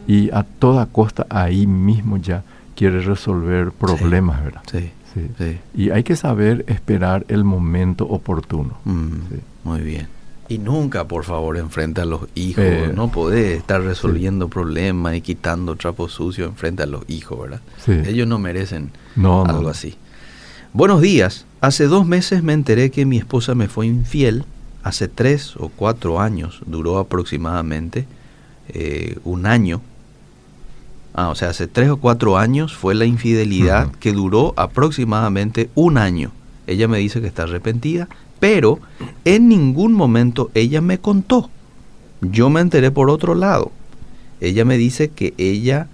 y 0.08 0.32
a 0.32 0.44
toda 0.44 0.86
costa 0.86 1.28
ahí 1.30 1.68
mismo 1.68 2.18
ya 2.18 2.44
quiere 2.76 3.02
resolver 3.02 3.72
problemas, 3.72 4.44
¿verdad? 4.44 4.62
Sí, 4.72 4.92
sí, 5.14 5.58
Y 5.76 5.90
hay 5.90 6.04
que 6.04 6.16
saber 6.16 6.64
esperar 6.68 7.26
el 7.28 7.44
momento 7.44 8.06
oportuno. 8.06 8.78
Mm, 8.86 9.16
muy 9.66 9.82
bien. 9.82 10.08
Y 10.50 10.60
nunca, 10.60 11.06
por 11.06 11.26
favor, 11.26 11.58
enfrente 11.58 12.00
a 12.00 12.06
los 12.06 12.22
hijos. 12.36 12.64
Eh, 12.64 12.92
no 12.96 13.12
podés 13.12 13.58
estar 13.58 13.82
resolviendo 13.82 14.48
problemas 14.48 15.16
y 15.16 15.22
quitando 15.22 15.76
trapos 15.76 16.14
sucios 16.14 16.48
enfrente 16.48 16.84
a 16.84 16.86
los 16.86 17.04
hijos, 17.10 17.42
¿verdad? 17.42 17.62
Ellos 18.08 18.28
no 18.28 18.40
merecen 18.40 18.92
algo 19.18 19.68
así. 19.68 19.96
Buenos 20.72 21.02
días. 21.02 21.46
Hace 21.60 21.88
dos 21.88 22.06
meses 22.06 22.44
me 22.44 22.54
enteré 22.54 22.92
que 22.92 23.06
mi 23.06 23.18
esposa 23.18 23.56
me 23.56 23.68
fue 23.68 23.88
infiel. 23.88 24.46
Hace 24.84 25.10
tres 25.10 25.56
o 25.58 25.68
cuatro 25.68 26.22
años, 26.22 26.62
duró 26.66 26.98
aproximadamente 26.98 28.06
eh, 28.70 29.18
un 29.26 29.48
año 29.48 29.82
Ah, 31.18 31.30
o 31.30 31.36
sea, 31.36 31.50
hace 31.50 31.66
tres 31.66 31.90
o 31.90 31.98
cuatro 31.98 32.38
años 32.38 32.76
fue 32.76 32.94
la 32.94 33.06
infidelidad 33.06 33.92
que 33.94 34.14
duró 34.14 34.54
aproximadamente 34.56 35.72
un 35.74 35.98
año. 35.98 36.32
Ella 36.68 36.88
me 36.88 37.00
dice 37.00 37.22
que 37.22 37.26
está 37.26 37.44
arrepentida, 37.44 38.08
pero 38.40 38.78
en 39.26 39.50
ningún 39.50 39.94
momento 39.94 40.52
ella 40.54 40.80
me 40.80 41.00
contó. 41.00 41.50
Yo 42.22 42.52
me 42.52 42.62
enteré 42.62 42.92
por 42.92 43.10
otro 43.10 43.34
lado. 43.34 43.72
Ella 44.42 44.64
me 44.64 44.78
dice 44.78 45.10
que 45.10 45.34
ella 45.40 45.88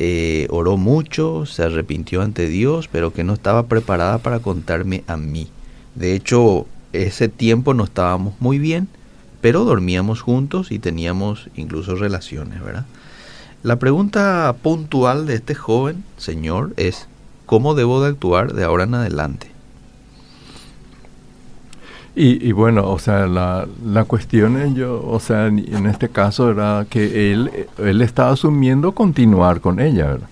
eh, 0.00 0.48
oró 0.50 0.76
mucho, 0.76 1.46
se 1.46 1.62
arrepintió 1.62 2.20
ante 2.20 2.48
Dios, 2.48 2.88
pero 2.90 3.12
que 3.12 3.22
no 3.22 3.34
estaba 3.34 3.66
preparada 3.66 4.18
para 4.18 4.40
contarme 4.40 5.04
a 5.06 5.16
mí. 5.16 5.46
De 5.94 6.16
hecho, 6.16 6.66
ese 6.92 7.28
tiempo 7.28 7.74
no 7.74 7.84
estábamos 7.84 8.34
muy 8.40 8.58
bien, 8.58 8.88
pero 9.40 9.62
dormíamos 9.62 10.20
juntos 10.20 10.72
y 10.72 10.80
teníamos 10.80 11.48
incluso 11.54 11.94
relaciones, 11.94 12.60
¿verdad? 12.60 12.86
La 13.62 13.76
pregunta 13.76 14.54
puntual 14.62 15.26
de 15.26 15.34
este 15.34 15.54
joven 15.54 16.04
señor 16.16 16.72
es, 16.76 17.08
¿cómo 17.46 17.74
debo 17.74 18.02
de 18.02 18.10
actuar 18.10 18.52
de 18.52 18.64
ahora 18.64 18.84
en 18.84 18.94
adelante? 18.94 19.50
Y, 22.20 22.50
bueno, 22.50 22.90
o 22.90 22.98
sea, 22.98 23.28
la, 23.28 23.68
la 23.84 24.04
cuestión, 24.04 24.56
es 24.60 24.74
yo, 24.74 25.06
o 25.06 25.20
sea, 25.20 25.46
en 25.46 25.86
este 25.86 26.08
caso 26.08 26.50
era 26.50 26.84
que 26.90 27.32
él, 27.32 27.68
él 27.78 28.02
estaba 28.02 28.32
asumiendo 28.32 28.90
continuar 28.90 29.60
con 29.60 29.78
ella, 29.78 30.06
¿verdad? 30.06 30.28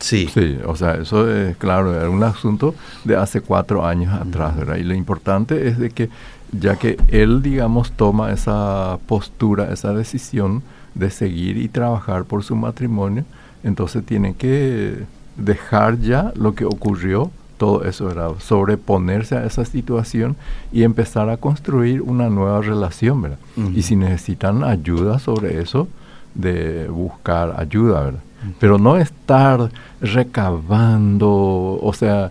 Sí. 0.00 0.28
Sí, 0.34 0.58
o 0.66 0.74
sea, 0.74 0.94
eso 0.94 1.30
es 1.30 1.56
claro, 1.58 1.94
era 1.94 2.10
un 2.10 2.24
asunto 2.24 2.74
de 3.04 3.14
hace 3.14 3.40
cuatro 3.40 3.86
años 3.86 4.12
atrás, 4.12 4.56
¿verdad? 4.56 4.76
Y 4.76 4.82
lo 4.82 4.94
importante 4.94 5.68
es 5.68 5.78
de 5.78 5.90
que 5.90 6.10
ya 6.50 6.74
que 6.74 6.96
él, 7.06 7.40
digamos, 7.40 7.92
toma 7.92 8.32
esa 8.32 8.98
postura, 9.06 9.72
esa 9.72 9.92
decisión, 9.92 10.62
de 10.96 11.10
seguir 11.10 11.56
y 11.58 11.68
trabajar 11.68 12.24
por 12.24 12.42
su 12.42 12.56
matrimonio, 12.56 13.24
entonces 13.62 14.04
tiene 14.04 14.34
que 14.34 15.04
dejar 15.36 16.00
ya 16.00 16.32
lo 16.34 16.54
que 16.54 16.64
ocurrió, 16.64 17.30
todo 17.58 17.84
eso 17.84 18.10
era 18.10 18.28
sobreponerse 18.38 19.36
a 19.36 19.44
esa 19.44 19.64
situación 19.64 20.36
y 20.72 20.82
empezar 20.82 21.30
a 21.30 21.36
construir 21.36 22.02
una 22.02 22.28
nueva 22.28 22.60
relación, 22.60 23.22
¿verdad? 23.22 23.38
Y 23.74 23.82
si 23.82 23.96
necesitan 23.96 24.62
ayuda 24.64 25.18
sobre 25.18 25.60
eso, 25.60 25.88
de 26.34 26.88
buscar 26.88 27.54
ayuda, 27.58 28.02
¿verdad? 28.02 28.20
Pero 28.60 28.78
no 28.78 28.96
estar 28.96 29.70
recabando, 30.00 31.78
o 31.82 31.92
sea, 31.94 32.30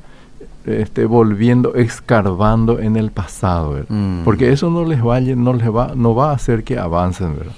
este, 0.65 1.05
volviendo, 1.05 1.73
escarbando 1.75 2.79
en 2.79 2.95
el 2.95 3.11
pasado, 3.11 3.71
¿verdad? 3.71 4.21
Porque 4.23 4.51
eso 4.51 4.69
no 4.69 4.85
les 4.85 5.03
va, 5.03 5.19
no 5.19 5.53
les 5.53 5.69
va, 5.69 5.93
no 5.95 6.15
va 6.15 6.31
a 6.31 6.35
hacer 6.35 6.63
que 6.63 6.77
avancen, 6.77 7.35
¿verdad? 7.35 7.53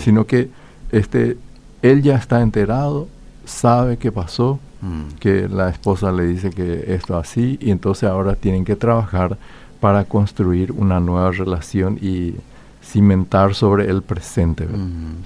Sino 0.00 0.26
que 0.26 0.50
este, 0.92 1.36
él 1.82 2.02
ya 2.02 2.16
está 2.16 2.40
enterado, 2.40 3.08
sabe 3.44 3.96
qué 3.96 4.12
pasó, 4.12 4.58
mm. 4.80 5.16
que 5.20 5.48
la 5.48 5.70
esposa 5.70 6.12
le 6.12 6.26
dice 6.26 6.50
que 6.50 6.94
esto 6.94 7.16
así, 7.16 7.58
y 7.60 7.70
entonces 7.70 8.08
ahora 8.08 8.34
tienen 8.34 8.64
que 8.64 8.76
trabajar 8.76 9.38
para 9.80 10.04
construir 10.04 10.72
una 10.72 11.00
nueva 11.00 11.30
relación 11.30 11.98
y 12.00 12.34
cimentar 12.82 13.54
sobre 13.54 13.88
el 13.88 14.02
presente. 14.02 14.66
Mm. 14.66 15.22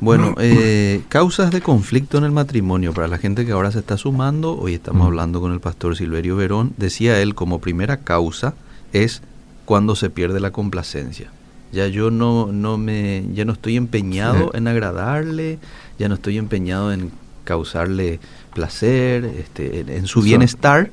Bueno, 0.00 0.34
eh, 0.38 1.02
causas 1.08 1.50
de 1.50 1.60
conflicto 1.60 2.18
en 2.18 2.24
el 2.24 2.32
matrimonio, 2.32 2.92
para 2.92 3.08
la 3.08 3.18
gente 3.18 3.44
que 3.44 3.52
ahora 3.52 3.70
se 3.70 3.80
está 3.80 3.96
sumando, 3.96 4.58
hoy 4.58 4.74
estamos 4.74 5.02
mm. 5.02 5.06
hablando 5.06 5.40
con 5.40 5.52
el 5.52 5.60
pastor 5.60 5.96
Silverio 5.96 6.36
Verón, 6.36 6.72
decía 6.76 7.20
él 7.20 7.34
como 7.34 7.60
primera 7.60 7.98
causa 7.98 8.54
es 8.92 9.22
cuando 9.64 9.94
se 9.94 10.10
pierde 10.10 10.40
la 10.40 10.50
complacencia 10.50 11.30
Ya 11.72 11.88
yo 11.88 12.10
no, 12.10 12.52
no 12.52 12.76
me, 12.76 13.24
ya 13.32 13.44
no 13.44 13.52
estoy 13.52 13.76
empeñado 13.76 14.50
en 14.54 14.68
agradarle, 14.68 15.58
ya 15.98 16.08
no 16.08 16.14
estoy 16.14 16.38
empeñado 16.38 16.92
en 16.92 17.10
causarle 17.44 18.20
placer, 18.54 19.24
este, 19.24 19.80
en, 19.96 20.06
su 20.06 20.22
bienestar, 20.22 20.90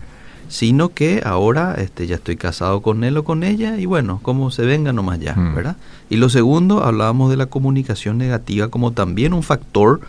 sino 0.48 0.90
que 0.90 1.22
ahora 1.24 1.76
este, 1.76 2.08
ya 2.08 2.16
estoy 2.16 2.38
casado 2.38 2.82
con 2.82 3.04
él 3.04 3.18
o 3.18 3.24
con 3.24 3.44
ella 3.44 3.78
y 3.78 3.86
bueno, 3.86 4.20
como 4.24 4.52
se 4.52 4.64
venga 4.64 4.94
nomás 4.94 5.20
ya, 5.20 5.36
mm. 5.36 5.56
¿verdad? 5.56 5.78
Y 6.10 6.18
lo 6.18 6.30
segundo, 6.30 6.84
hablábamos 6.84 7.30
de 7.30 7.38
la 7.38 7.46
comunicación 7.46 8.18
negativa 8.18 8.70
como 8.70 8.94
también 8.94 9.34
un 9.34 9.44
factor 9.44 10.02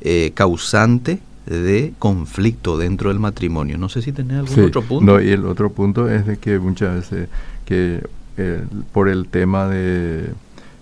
eh, 0.00 0.32
causante 0.34 1.20
de 1.46 1.92
conflicto 1.98 2.78
dentro 2.78 3.10
del 3.10 3.18
matrimonio. 3.18 3.78
No 3.78 3.88
sé 3.88 4.02
si 4.02 4.12
tenés 4.12 4.38
algún 4.38 4.64
otro 4.64 4.82
punto. 4.82 5.12
No, 5.12 5.20
y 5.20 5.30
el 5.30 5.44
otro 5.44 5.70
punto 5.70 6.08
es 6.10 6.26
de 6.26 6.38
que 6.38 6.58
muchas 6.58 6.94
veces 6.94 7.28
que 7.66 8.02
eh, 8.36 8.64
por 8.92 9.08
el 9.08 9.28
tema 9.28 9.68
de 9.68 10.30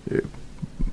eh, 0.09 0.21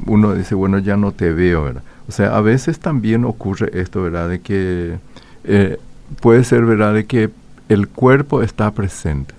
uno 0.06 0.34
dice, 0.34 0.54
bueno, 0.54 0.78
ya 0.78 0.96
no 0.96 1.12
te 1.12 1.32
veo, 1.32 1.64
¿verdad? 1.64 1.82
O 2.08 2.12
sea, 2.12 2.36
a 2.36 2.40
veces 2.40 2.78
también 2.78 3.24
ocurre 3.24 3.70
esto, 3.80 4.02
¿verdad? 4.02 4.28
De 4.28 4.40
que 4.40 4.98
eh, 5.44 5.78
puede 6.20 6.44
ser, 6.44 6.64
¿verdad? 6.64 6.94
De 6.94 7.06
que 7.06 7.30
el 7.68 7.88
cuerpo 7.88 8.42
está 8.42 8.70
presente, 8.72 9.34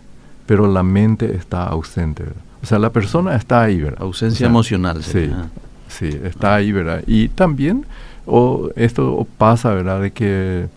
pero 0.45 0.71
la 0.71 0.83
mente 0.83 1.35
está 1.35 1.65
ausente, 1.65 2.23
¿verdad? 2.23 2.41
O 2.63 2.65
sea, 2.65 2.79
la 2.79 2.91
persona 2.91 3.35
está 3.35 3.63
ahí, 3.63 3.81
¿verdad? 3.81 4.01
Ausencia 4.01 4.47
emocional. 4.47 5.03
Sí, 5.03 5.31
sí, 5.87 6.19
está 6.23 6.55
ahí, 6.55 6.71
¿verdad? 6.71 7.03
Y 7.07 7.29
también 7.29 7.85
o 8.25 8.69
esto 8.75 9.27
pasa, 9.37 9.73
¿verdad? 9.73 10.01
De 10.01 10.11
que 10.11 10.67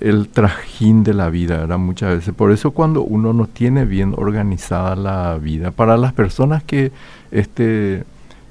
el 0.00 0.28
trajín 0.28 1.04
de 1.04 1.14
la 1.14 1.30
vida, 1.30 1.58
¿verdad? 1.58 1.78
Muchas 1.78 2.16
veces. 2.16 2.34
Por 2.34 2.52
eso 2.52 2.72
cuando 2.72 3.02
uno 3.02 3.32
no 3.32 3.46
tiene 3.46 3.84
bien 3.84 4.14
organizada 4.16 4.96
la 4.96 5.38
vida, 5.38 5.70
para 5.70 5.96
las 5.96 6.12
personas 6.12 6.62
que 6.62 6.92
este, 7.30 8.04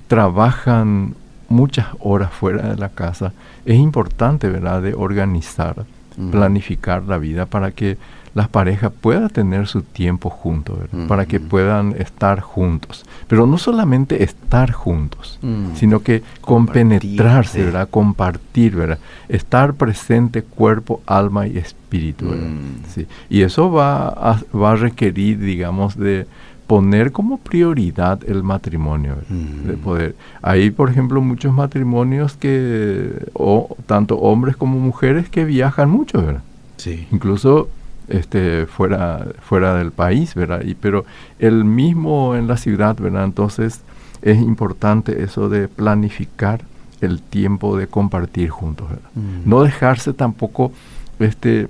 trabajan 0.08 1.16
muchas 1.50 1.88
horas 2.00 2.32
fuera 2.32 2.70
de 2.70 2.78
la 2.78 2.90
casa, 2.90 3.34
es 3.66 3.78
importante, 3.78 4.50
¿verdad?, 4.50 4.82
de 4.82 4.94
organizar, 4.94 5.86
planificar 6.32 7.04
la 7.04 7.18
vida 7.18 7.46
para 7.46 7.72
que 7.72 7.98
las 8.34 8.48
parejas 8.48 8.92
puedan 9.00 9.30
tener 9.30 9.68
su 9.68 9.82
tiempo 9.82 10.30
juntos, 10.30 10.78
para 11.08 11.26
que 11.26 11.40
puedan 11.40 11.96
estar 11.98 12.42
juntos. 12.42 13.06
Pero 13.28 13.46
no 13.46 13.58
solamente 13.58 14.24
estar 14.24 14.72
juntos, 14.72 15.40
mm. 15.42 15.76
sino 15.76 16.02
que 16.02 16.24
compenetrarse, 16.42 17.66
¿verdad? 17.66 17.90
compartir, 17.90 18.76
¿verdad? 18.76 19.00
estar 19.28 19.74
presente 19.74 20.44
cuerpo, 20.44 21.02
alma 21.06 21.48
y 21.48 21.58
espíritu. 21.58 22.26
Mm. 22.26 22.84
¿Sí? 22.88 23.08
Y 23.30 23.42
eso 23.42 23.72
va 23.72 24.10
a, 24.10 24.40
va 24.56 24.72
a 24.72 24.76
requerir, 24.76 25.40
digamos, 25.40 25.98
de 25.98 26.28
poner 26.70 27.12
como 27.12 27.40
prioridad 27.40 28.20
el 28.28 28.44
matrimonio, 28.44 29.16
de 29.28 29.76
mm. 29.76 29.80
poder. 29.80 30.16
Hay, 30.44 30.70
por 30.70 30.92
ejemplo, 30.92 31.20
muchos 31.20 31.52
matrimonios 31.52 32.38
que, 32.38 33.26
o 33.34 33.76
tanto 33.88 34.20
hombres 34.20 34.56
como 34.56 34.80
mujeres 34.80 35.30
que 35.30 35.46
viajan 35.46 35.90
mucho, 35.90 36.22
¿verdad? 36.22 36.44
Sí. 36.78 37.08
Incluso 37.12 37.70
este, 38.10 38.66
fuera, 38.66 39.26
fuera 39.42 39.76
del 39.76 39.92
país, 39.92 40.36
¿verdad? 40.36 40.62
Y, 40.64 40.76
pero 40.76 41.06
el 41.40 41.66
mismo 41.66 42.36
en 42.36 42.48
la 42.48 42.58
ciudad, 42.58 42.96
¿verdad? 42.98 43.24
Entonces 43.24 43.82
es 44.22 44.38
importante 44.38 45.24
eso 45.24 45.50
de 45.50 45.68
planificar 45.68 46.62
el 47.02 47.22
tiempo 47.22 47.78
de 47.78 47.88
compartir 47.88 48.50
juntos, 48.50 48.90
¿verdad? 48.90 49.10
Mm. 49.16 49.50
No 49.50 49.64
dejarse 49.64 50.14
tampoco 50.14 50.72
este, 51.20 51.68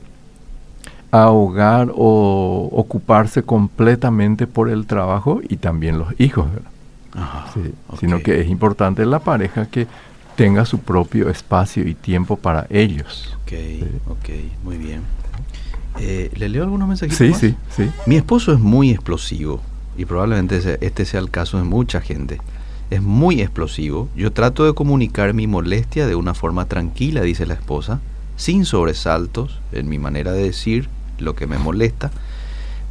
ahogar 1.11 1.91
o 1.95 2.69
ocuparse 2.71 3.43
completamente 3.43 4.47
por 4.47 4.69
el 4.69 4.85
trabajo 4.85 5.41
y 5.47 5.57
también 5.57 5.97
los 5.99 6.19
hijos, 6.19 6.47
¿verdad? 6.51 6.71
Sino 7.99 8.19
que 8.19 8.39
es 8.41 8.47
importante 8.47 9.05
la 9.05 9.19
pareja 9.19 9.65
que 9.65 9.87
tenga 10.35 10.65
su 10.65 10.79
propio 10.79 11.29
espacio 11.29 11.85
y 11.87 11.95
tiempo 11.95 12.37
para 12.37 12.67
ellos. 12.69 13.35
Ok, 13.43 13.53
ok, 14.07 14.29
muy 14.63 14.77
bien. 14.77 15.01
Eh, 15.99 16.31
¿Le 16.35 16.49
leo 16.49 16.63
algunos 16.63 16.87
mensajitos? 16.87 17.17
Sí, 17.17 17.33
sí, 17.33 17.55
sí. 17.75 17.89
Mi 18.05 18.15
esposo 18.15 18.53
es 18.53 18.59
muy 18.59 18.91
explosivo 18.91 19.61
y 19.97 20.05
probablemente 20.05 20.77
este 20.81 21.05
sea 21.05 21.19
el 21.19 21.29
caso 21.29 21.57
de 21.57 21.63
mucha 21.63 22.01
gente. 22.01 22.39
Es 22.89 23.01
muy 23.01 23.41
explosivo. 23.41 24.09
Yo 24.15 24.31
trato 24.31 24.65
de 24.65 24.73
comunicar 24.73 25.33
mi 25.33 25.45
molestia 25.45 26.07
de 26.07 26.15
una 26.15 26.33
forma 26.33 26.65
tranquila, 26.65 27.21
dice 27.21 27.45
la 27.45 27.53
esposa, 27.53 27.99
sin 28.35 28.65
sobresaltos 28.65 29.59
en 29.71 29.89
mi 29.89 29.99
manera 29.99 30.31
de 30.31 30.43
decir 30.43 30.89
lo 31.19 31.35
que 31.35 31.47
me 31.47 31.57
molesta, 31.57 32.11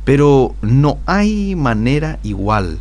pero 0.05 0.55
no 0.61 0.99
hay 1.07 1.57
manera 1.57 2.19
igual. 2.23 2.79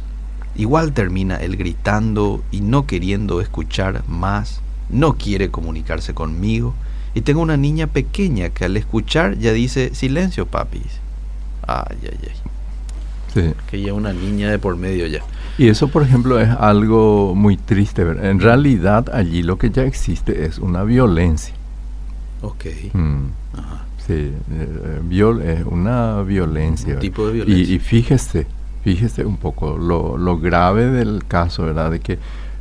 Igual 0.56 0.92
termina 0.92 1.38
él 1.38 1.56
gritando 1.56 2.44
y 2.52 2.62
no 2.62 2.86
queriendo 2.86 3.42
escuchar 3.42 4.04
más, 4.08 4.62
no 4.90 5.14
quiere 5.14 5.50
comunicarse 5.50 6.14
conmigo 6.14 6.74
y 7.18 7.22
tengo 7.22 7.42
una 7.42 7.58
niña 7.58 7.88
pequeña 7.88 8.50
que 8.50 8.66
al 8.66 8.78
escuchar 8.78 9.40
ya 9.40 9.52
dice, 9.52 9.96
silencio, 9.96 10.46
papi. 10.46 10.84
Ay, 11.66 11.98
ay, 12.04 12.20
ay. 12.22 12.36
Sí. 13.34 13.54
Que 13.72 13.82
ya 13.82 13.96
una 13.96 14.14
niña 14.14 14.52
de 14.52 14.60
por 14.60 14.78
medio 14.78 15.08
ya. 15.08 15.22
Y 15.58 15.68
eso, 15.68 15.88
por 15.88 16.04
ejemplo, 16.04 16.40
es 16.40 16.48
algo 16.48 17.34
muy 17.34 17.58
triste. 17.58 18.04
En 18.04 18.40
realidad, 18.40 19.10
allí 19.12 19.42
lo 19.42 19.58
que 19.58 19.72
ya 19.72 19.82
existe 19.82 20.46
es 20.46 20.60
una 20.60 20.84
violencia. 20.84 21.56
Ok. 22.44 22.66
Mm. 22.94 23.26
Ajá. 23.54 23.86
Sí, 24.06 24.32
eh, 24.52 25.56
es 25.58 25.66
una 25.66 26.22
violencia. 26.22 26.94
Un 26.94 27.00
tipo 27.00 27.26
de 27.26 27.34
violencia. 27.34 27.76
Y, 27.76 27.80
fíjese, 27.80 28.46
fíjese 28.84 29.26
un 29.26 29.38
poco 29.38 29.76
lo, 29.76 30.18
lo, 30.18 30.38
grave 30.38 30.86
del 30.92 31.26
caso, 31.28 31.64
¿verdad? 31.64 31.90
De 31.90 32.00
que 32.00 32.20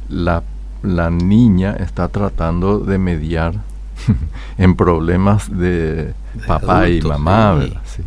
la, 0.09 0.43
la 0.83 1.11
niña 1.11 1.77
está 1.79 2.09
tratando 2.09 2.79
de 2.79 2.97
mediar 2.97 3.76
en 4.59 4.77
problemas 4.77 5.51
de, 5.57 6.15
papá 6.47 6.89
y 6.89 7.01
mamá, 7.01 7.55
¿verdad? 7.55 7.83
Sí. 7.85 8.03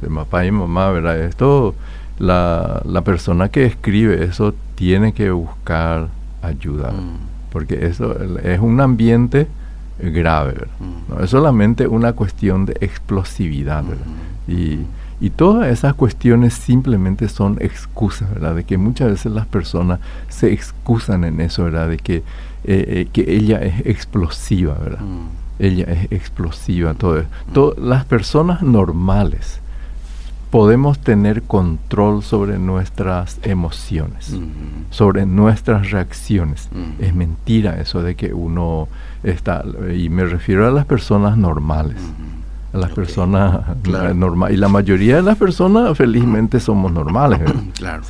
De 0.00 0.08
papá 0.08 0.46
y 0.46 0.50
mamá, 0.50 0.90
¿verdad? 0.90 1.18
Esto, 1.20 1.74
la, 2.18 2.82
la 2.84 3.02
persona 3.02 3.48
que 3.48 3.66
escribe 3.66 4.24
eso 4.24 4.54
tiene 4.74 5.12
que 5.12 5.30
buscar 5.30 6.08
ayuda, 6.42 6.92
mm. 6.92 7.50
porque 7.50 7.86
eso 7.86 8.16
es 8.42 8.60
un 8.60 8.80
ambiente 8.80 9.48
grave, 9.98 10.52
¿verdad? 10.52 10.74
Mm. 10.80 11.14
No 11.14 11.24
es 11.24 11.30
solamente 11.30 11.86
una 11.86 12.12
cuestión 12.12 12.66
de 12.66 12.76
explosividad, 12.80 13.84
¿verdad? 13.84 14.06
Mm. 14.06 14.52
Y, 14.52 14.86
y 15.20 15.30
todas 15.30 15.68
esas 15.68 15.94
cuestiones 15.94 16.54
simplemente 16.54 17.28
son 17.28 17.56
excusas, 17.60 18.32
¿verdad? 18.32 18.54
De 18.54 18.64
que 18.64 18.78
muchas 18.78 19.10
veces 19.10 19.32
las 19.32 19.46
personas 19.46 20.00
se 20.28 20.52
excusan 20.52 21.24
en 21.24 21.40
eso, 21.40 21.64
¿verdad? 21.64 21.88
De 21.88 21.98
que 21.98 22.22
eh, 22.64 22.84
eh, 22.88 23.08
que 23.12 23.34
ella 23.34 23.58
es 23.58 23.86
explosiva, 23.86 24.74
¿verdad? 24.74 25.00
Mm. 25.00 25.28
Ella 25.60 25.84
es 25.84 26.12
explosiva, 26.12 26.94
todo, 26.94 27.24
las 27.78 28.04
personas 28.04 28.62
normales 28.62 29.60
podemos 30.50 30.98
tener 30.98 31.42
control 31.42 32.22
sobre 32.22 32.58
nuestras 32.58 33.38
emociones, 33.42 34.30
mm. 34.30 34.90
sobre 34.90 35.26
nuestras 35.26 35.90
reacciones. 35.90 36.68
Mm. 36.72 37.02
Es 37.02 37.14
mentira 37.14 37.80
eso 37.80 38.02
de 38.02 38.14
que 38.14 38.32
uno 38.34 38.88
está, 39.22 39.64
y 39.96 40.08
me 40.08 40.24
refiero 40.24 40.66
a 40.66 40.70
las 40.70 40.84
personas 40.84 41.36
normales 41.36 41.96
a 42.72 42.76
las 42.76 42.90
personas 42.90 43.60
normales. 44.14 44.56
Y 44.56 44.60
la 44.60 44.68
mayoría 44.68 45.16
de 45.16 45.22
las 45.22 45.36
personas 45.36 45.96
felizmente 45.96 46.60
somos 46.60 46.92
normales. 46.92 47.40
claro. 47.78 48.02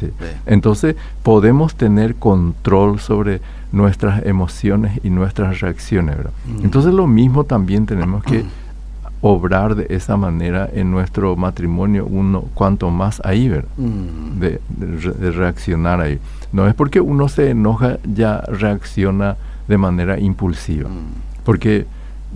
Entonces 0.47 0.97
podemos 1.23 1.75
tener 1.75 2.17
control 2.17 2.99
sobre 2.99 3.41
nuestras 3.73 4.25
emociones 4.27 5.01
y 5.03 5.11
nuestras 5.11 5.61
reacciones. 5.61 6.17
¿verdad? 6.17 6.33
Mm. 6.47 6.65
Entonces 6.65 6.93
lo 6.93 7.07
mismo 7.07 7.45
también 7.45 7.87
tenemos 7.87 8.25
que 8.25 8.45
obrar 9.21 9.75
de 9.75 9.87
esa 9.91 10.17
manera 10.17 10.69
en 10.73 10.91
nuestro 10.91 11.37
matrimonio, 11.37 12.07
uno 12.07 12.43
cuanto 12.55 12.91
más 12.91 13.21
ahí, 13.25 13.49
¿verdad? 13.49 13.71
Mm. 13.77 14.41
De, 14.41 14.61
de, 14.69 15.31
reaccionar 15.31 16.01
ahí. 16.01 16.19
No 16.53 16.67
es 16.67 16.75
porque 16.75 17.01
uno 17.01 17.29
se 17.29 17.51
enoja, 17.51 17.99
ya 18.05 18.41
reacciona 18.41 19.37
de 19.67 19.79
manera 19.79 20.19
impulsiva. 20.19 20.89
Mm. 20.89 21.45
Porque 21.45 21.87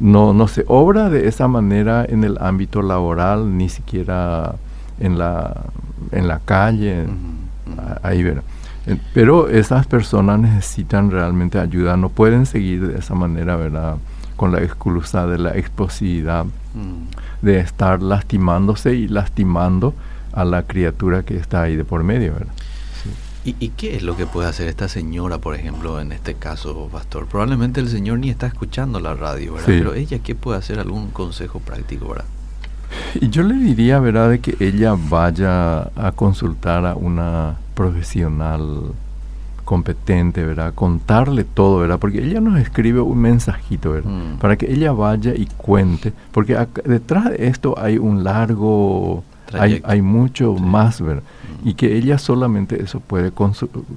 no, 0.00 0.32
no 0.32 0.48
se 0.48 0.64
obra 0.68 1.10
de 1.10 1.28
esa 1.28 1.48
manera 1.48 2.04
en 2.08 2.24
el 2.24 2.38
ámbito 2.40 2.82
laboral, 2.82 3.56
ni 3.56 3.68
siquiera 3.68 4.56
en 4.98 5.18
la, 5.18 5.64
en 6.10 6.28
la 6.28 6.38
calle, 6.40 7.06
ahí 8.02 8.22
verá. 8.22 8.42
Pero 9.14 9.48
esas 9.48 9.86
personas 9.86 10.40
necesitan 10.40 11.10
realmente 11.10 11.58
ayuda, 11.58 11.96
no 11.96 12.08
pueden 12.08 12.46
seguir 12.46 12.86
de 12.88 12.98
esa 12.98 13.14
manera, 13.14 13.56
¿verdad? 13.56 13.96
Con 14.36 14.50
la 14.50 14.62
excusa 14.62 15.26
de 15.26 15.38
la 15.38 15.56
explosividad, 15.56 16.46
de 17.42 17.60
estar 17.60 18.02
lastimándose 18.02 18.94
y 18.94 19.08
lastimando 19.08 19.94
a 20.32 20.44
la 20.44 20.62
criatura 20.62 21.22
que 21.22 21.36
está 21.36 21.62
ahí 21.62 21.76
de 21.76 21.84
por 21.84 22.02
medio, 22.02 22.32
¿verdad? 22.32 22.52
¿Y, 23.44 23.70
qué 23.70 23.96
es 23.96 24.02
lo 24.04 24.16
que 24.16 24.24
puede 24.26 24.48
hacer 24.48 24.68
esta 24.68 24.86
señora, 24.88 25.38
por 25.38 25.56
ejemplo, 25.56 26.00
en 26.00 26.12
este 26.12 26.34
caso, 26.34 26.88
pastor? 26.92 27.26
Probablemente 27.26 27.80
el 27.80 27.88
señor 27.88 28.20
ni 28.20 28.30
está 28.30 28.46
escuchando 28.46 29.00
la 29.00 29.14
radio, 29.14 29.54
¿verdad? 29.54 29.66
Pero 29.66 29.94
ella, 29.94 30.20
¿qué 30.20 30.36
puede 30.36 30.58
hacer? 30.58 30.78
¿Algún 30.78 31.08
consejo 31.10 31.58
práctico, 31.58 32.08
verdad? 32.10 32.24
Y 33.20 33.30
yo 33.30 33.42
le 33.42 33.54
diría, 33.54 33.98
¿verdad?, 33.98 34.30
de 34.30 34.38
que 34.40 34.54
ella 34.60 34.94
vaya 34.96 35.80
a 35.96 36.12
consultar 36.14 36.86
a 36.86 36.94
una 36.94 37.56
profesional 37.74 38.92
competente, 39.64 40.44
¿verdad? 40.44 40.74
Contarle 40.74 41.44
todo, 41.44 41.78
¿verdad? 41.78 41.98
Porque 41.98 42.24
ella 42.24 42.40
nos 42.40 42.60
escribe 42.60 43.00
un 43.00 43.18
mensajito, 43.18 43.92
¿verdad? 43.92 44.10
Mm. 44.10 44.38
Para 44.38 44.56
que 44.56 44.72
ella 44.72 44.92
vaya 44.92 45.34
y 45.34 45.46
cuente, 45.56 46.12
porque 46.30 46.56
acá- 46.56 46.82
detrás 46.84 47.30
de 47.30 47.46
esto 47.46 47.74
hay 47.78 47.98
un 47.98 48.22
largo, 48.24 49.24
hay, 49.54 49.80
hay 49.84 50.02
mucho 50.02 50.54
Sí. 50.56 50.62
más, 50.64 51.00
¿verdad? 51.00 51.22
Mm. 51.64 51.68
Y 51.68 51.74
que 51.74 51.96
ella 51.96 52.18
solamente 52.18 52.82
eso 52.82 53.00
puede, 53.00 53.32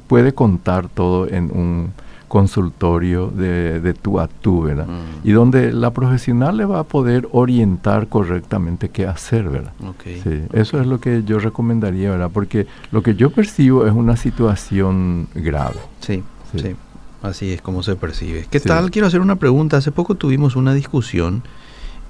puede 0.08 0.34
contar 0.34 0.88
todo 0.90 1.28
en 1.28 1.46
un 1.46 1.92
consultorio 2.28 3.28
de, 3.28 3.80
de 3.80 3.94
tú 3.94 4.20
a 4.20 4.28
tú, 4.28 4.64
¿verdad? 4.64 4.88
Mm. 4.88 5.28
Y 5.28 5.32
donde 5.32 5.72
la 5.72 5.92
profesional 5.92 6.58
le 6.58 6.66
va 6.66 6.80
a 6.80 6.84
poder 6.84 7.28
orientar 7.32 8.08
correctamente 8.08 8.90
qué 8.90 9.08
hacer, 9.08 9.50
¿verdad? 9.50 9.72
Ok. 9.88 10.04
Sí, 10.24 10.42
eso 10.54 10.80
es 10.80 10.88
lo 10.88 11.00
que 11.00 11.24
yo 11.24 11.40
recomendaría, 11.40 12.12
¿verdad? 12.12 12.30
Porque 12.34 12.68
lo 12.92 13.02
que 13.04 13.16
yo 13.16 13.30
percibo 13.30 13.86
es 13.88 13.94
una 13.94 14.16
situación 14.18 15.28
grave. 15.34 15.78
Sí, 16.00 16.24
Sí. 16.52 16.60
sí. 16.60 16.76
Así 17.22 17.54
es 17.54 17.62
como 17.62 17.82
se 17.82 17.96
percibe. 17.96 18.46
¿Qué 18.52 18.60
Sí. 18.60 18.68
tal? 18.68 18.92
Quiero 18.92 19.08
hacer 19.08 19.20
una 19.22 19.38
pregunta. 19.38 19.78
Hace 19.78 19.92
poco 19.92 20.14
tuvimos 20.14 20.56
una 20.56 20.74
discusión 20.76 21.42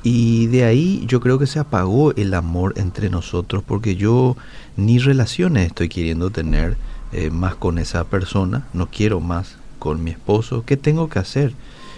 y 0.05 0.45
de 0.45 0.65
ahí 0.65 1.03
yo 1.07 1.19
creo 1.19 1.39
que 1.39 1.47
se 1.47 1.57
apagó 1.57 2.13
el 2.15 2.35
amor 2.35 2.75
entre 2.77 3.09
nosotros 3.09 3.63
porque 3.65 3.95
yo 3.95 4.37
ni 4.77 4.99
relaciones 4.99 5.65
estoy 5.65 5.89
queriendo 5.89 6.29
tener 6.29 6.77
eh, 7.11 7.31
más 7.31 7.55
con 7.55 7.79
esa 7.79 8.03
persona. 8.03 8.67
No 8.71 8.85
quiero 8.85 9.19
más 9.19 9.55
con 9.79 10.03
mi 10.03 10.11
esposo. 10.11 10.63
¿Qué 10.63 10.77
tengo 10.77 11.09
que 11.09 11.17
hacer? 11.17 11.53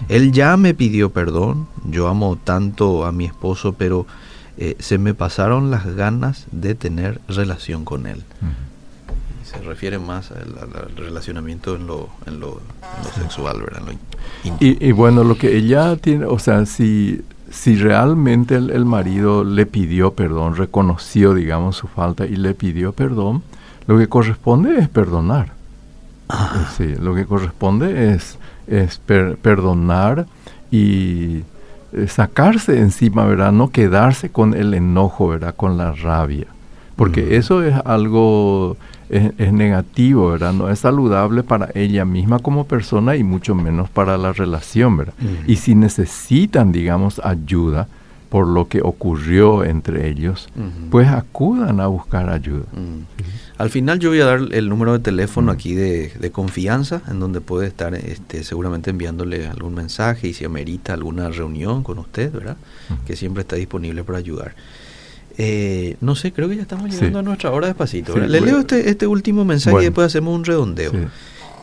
Él 0.08 0.32
ya 0.32 0.56
me 0.56 0.72
pidió 0.72 1.10
perdón. 1.10 1.68
Yo 1.84 2.08
amo 2.08 2.38
tanto 2.42 3.04
a 3.04 3.12
mi 3.12 3.26
esposo, 3.26 3.74
pero 3.74 4.06
eh, 4.56 4.74
se 4.78 4.96
me 4.96 5.12
pasaron 5.12 5.70
las 5.70 5.84
ganas 5.94 6.46
de 6.50 6.74
tener 6.74 7.20
relación 7.28 7.84
con 7.84 8.06
él. 8.06 8.24
Se 9.44 9.58
refiere 9.58 9.98
más 9.98 10.30
al, 10.30 10.96
relacionamiento 10.96 11.76
en 11.76 11.86
lo, 11.86 12.08
en 12.24 12.40
lo, 12.40 12.62
en 12.96 13.04
lo 13.04 13.22
sexual, 13.22 13.60
¿verdad? 13.60 13.82
En 13.86 13.86
lo. 13.86 14.56
Y, 14.60 14.88
y 14.88 14.92
bueno, 14.92 15.24
lo 15.24 15.36
que 15.36 15.54
ella 15.58 15.94
tiene, 15.96 16.24
o 16.24 16.38
sea, 16.38 16.64
si, 16.64 17.22
si 17.50 17.76
realmente 17.76 18.56
el, 18.56 18.70
el 18.70 18.84
marido 18.84 19.44
le 19.44 19.66
pidió 19.66 20.12
perdón, 20.12 20.56
reconoció, 20.56 21.34
digamos, 21.34 21.76
su 21.76 21.86
falta 21.88 22.26
y 22.26 22.36
le 22.36 22.54
pidió 22.54 22.92
perdón, 22.92 23.42
lo 23.86 23.96
que 23.98 24.08
corresponde 24.08 24.78
es 24.78 24.88
perdonar. 24.88 25.52
Ah, 26.28 26.68
Sí, 26.76 26.94
lo 27.00 27.14
que 27.14 27.24
corresponde 27.24 28.12
es, 28.12 28.38
es 28.66 28.98
per- 28.98 29.36
perdonar 29.38 30.26
y 30.70 31.42
eh, 31.92 32.06
sacarse 32.08 32.78
encima, 32.80 33.24
¿verdad? 33.24 33.50
No 33.52 33.70
quedarse 33.70 34.28
con 34.30 34.52
el 34.54 34.74
enojo, 34.74 35.28
¿verdad? 35.28 35.54
Con 35.56 35.78
la 35.78 35.92
rabia. 35.92 36.46
Porque 36.96 37.22
Ujú. 37.24 37.32
eso 37.34 37.62
es 37.62 37.74
algo, 37.86 38.76
es, 39.08 39.32
es 39.38 39.52
negativo, 39.52 40.30
¿verdad? 40.30 40.52
No 40.52 40.70
es 40.70 40.80
saludable 40.80 41.42
para 41.42 41.70
ella 41.74 42.04
misma 42.04 42.38
como 42.38 42.66
persona 42.66 43.16
y 43.16 43.24
mucho 43.24 43.54
menos 43.54 43.88
para 43.90 44.18
la 44.18 44.32
relación, 44.32 44.96
¿verdad? 44.96 45.14
Y 45.46 45.56
si 45.56 45.74
necesitan, 45.74 46.72
digamos, 46.72 47.20
ayuda 47.24 47.88
por 48.28 48.46
lo 48.46 48.68
que 48.68 48.82
ocurrió 48.82 49.64
entre 49.64 50.08
ellos, 50.08 50.48
pues 50.90 51.08
acudan 51.08 51.80
a 51.80 51.86
buscar 51.86 52.28
ayuda. 52.28 52.66
Mm. 52.72 53.06
Al 53.56 53.70
final 53.70 53.98
yo 53.98 54.10
voy 54.10 54.20
a 54.20 54.26
dar 54.26 54.40
el 54.52 54.68
número 54.68 54.92
de 54.92 54.98
teléfono 54.98 55.50
aquí 55.50 55.74
de, 55.74 56.08
de 56.08 56.30
confianza, 56.30 57.02
en 57.08 57.20
donde 57.20 57.40
puede 57.40 57.66
estar 57.66 57.94
este, 57.94 58.44
seguramente 58.44 58.90
enviándole 58.90 59.46
algún 59.46 59.74
mensaje 59.74 60.28
y 60.28 60.34
si 60.34 60.44
amerita 60.44 60.92
alguna 60.92 61.30
reunión 61.30 61.82
con 61.82 61.98
usted, 61.98 62.30
¿verdad? 62.30 62.56
Que 63.06 63.16
siempre 63.16 63.40
está 63.42 63.56
disponible 63.56 64.04
para 64.04 64.18
ayudar. 64.18 64.54
Eh, 65.40 65.96
no 66.00 66.16
sé, 66.16 66.32
creo 66.32 66.48
que 66.48 66.56
ya 66.56 66.62
estamos 66.62 66.86
Sí. 66.90 66.96
llegando 66.96 67.20
a 67.20 67.22
nuestra 67.22 67.50
hora 67.52 67.68
despacito. 67.68 68.16
Le 68.16 68.26
bueno. 68.28 68.46
leo 68.46 68.58
este, 68.58 68.90
este 68.90 69.06
último 69.06 69.44
mensaje 69.44 69.78
y 69.80 69.84
después 69.84 70.06
hacemos 70.08 70.34
un 70.34 70.44
redondeo. 70.44 70.90
Sí. 70.90 70.98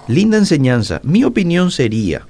Linda 0.07 0.37
enseñanza. 0.37 1.01
Mi 1.03 1.23
opinión 1.25 1.71
sería, 1.71 2.25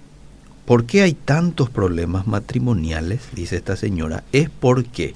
¿por 0.66 0.86
qué 0.86 1.04
hay 1.04 1.14
tantos 1.14 1.70
problemas 1.70 2.26
matrimoniales? 2.26 3.22
Dice 3.34 3.58
esta 3.58 3.76
señora. 3.76 4.24
Es 4.32 4.50
porque 4.50 5.14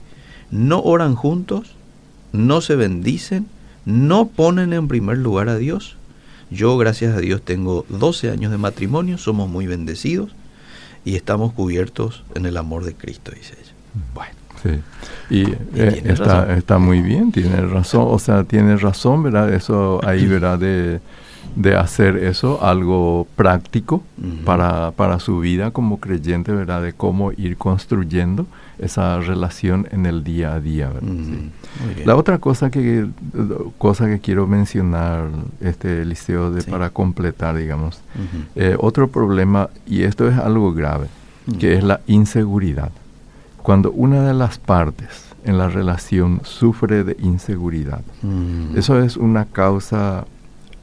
no 0.52 0.82
oran 0.82 1.16
juntos, 1.16 1.72
no 2.32 2.62
se 2.62 2.76
bendicen, 2.76 3.48
no 3.86 4.28
ponen 4.28 4.74
en 4.74 4.88
primer 4.88 5.18
lugar 5.18 5.50
a 5.50 5.58
Dios. 5.58 5.96
Yo, 6.52 6.78
gracias 6.78 7.16
a 7.16 7.20
Dios, 7.20 7.42
tengo 7.44 7.86
12 7.90 8.30
años 8.30 8.52
de 8.52 8.58
matrimonio, 8.60 9.18
somos 9.18 9.50
muy 9.50 9.66
bendecidos 9.68 10.32
y 11.06 11.16
estamos 11.16 11.54
cubiertos 11.54 12.24
en 12.36 12.46
el 12.46 12.58
amor 12.58 12.84
de 12.86 12.94
Cristo, 12.94 13.32
dice 13.32 13.54
ella. 13.60 13.72
Bueno, 14.14 14.34
Sí. 14.64 14.80
Y, 15.30 15.44
eh, 15.76 16.02
está, 16.06 16.42
razón. 16.46 16.52
está 16.58 16.78
muy 16.80 17.02
bien, 17.02 17.32
tiene 17.32 17.62
razón, 17.62 18.06
o 18.08 18.20
sea, 18.20 18.44
tiene 18.44 18.76
razón, 18.78 19.24
¿verdad? 19.24 19.54
Eso 19.54 20.02
ahí, 20.06 20.26
¿verdad? 20.28 20.60
De, 20.60 21.00
de 21.56 21.76
hacer 21.76 22.18
eso 22.18 22.64
algo 22.64 23.26
práctico 23.36 24.04
para, 24.46 24.92
para 24.92 25.20
su 25.20 25.40
vida 25.40 25.72
como 25.72 26.00
creyente, 26.00 26.52
¿verdad? 26.52 26.82
De 26.84 26.94
cómo 26.94 27.32
ir 27.32 27.58
construyendo 27.58 28.46
esa 28.78 29.20
relación 29.20 29.88
en 29.92 30.06
el 30.06 30.24
día 30.24 30.54
a 30.54 30.60
día, 30.62 30.90
¿verdad? 30.90 31.10
Sí. 31.26 32.04
La 32.06 32.16
otra 32.16 32.38
cosa 32.38 32.70
que 32.70 33.08
cosa 33.78 34.06
que 34.08 34.20
quiero 34.20 34.46
mencionar, 34.48 35.30
este 35.60 36.06
Liceo, 36.06 36.52
de, 36.52 36.62
Sí. 36.62 36.70
para 36.72 36.90
completar, 36.92 37.56
digamos, 37.58 38.00
eh, 38.56 38.76
otro 38.80 39.10
problema, 39.10 39.70
y 39.88 40.04
esto 40.04 40.30
es 40.30 40.38
algo 40.38 40.74
grave, 40.74 41.08
que 41.60 41.74
es 41.74 41.84
la 41.84 42.02
inseguridad. 42.08 42.92
Cuando 43.70 43.92
una 43.92 44.24
de 44.28 44.34
las 44.34 44.58
partes 44.58 45.26
en 45.46 45.60
la 45.60 45.70
relación 45.70 46.42
sufre 46.44 47.04
de 47.04 47.16
inseguridad, 47.20 48.02
Mm. 48.24 48.76
eso 48.76 49.00
es 49.00 49.16
una 49.16 49.46
causa 49.46 50.26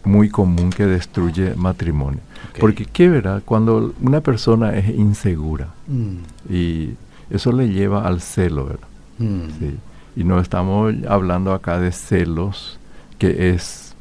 muy 0.05 0.29
común 0.29 0.71
que 0.71 0.87
destruye 0.87 1.57
matrimonio. 1.57 2.21
Porque, 2.61 2.85
¿qué 2.87 3.09
verá? 3.09 3.43
Cuando 3.45 3.93
una 4.01 4.21
persona 4.21 4.77
es 4.77 4.89
insegura 4.95 5.71
Mm. 5.89 6.53
y 6.55 6.91
eso 7.29 7.51
le 7.51 7.71
lleva 7.71 8.07
al 8.07 8.21
celo, 8.21 8.67
¿verdad? 8.67 8.89
Mm. 9.19 9.41
Sí. 9.59 9.77
Y 10.15 10.23
no 10.23 10.39
estamos 10.39 10.95
hablando 11.09 11.55
acá 11.55 11.81
de 11.81 11.91
celos, 11.91 12.79
que 13.19 13.51
es 13.51 13.97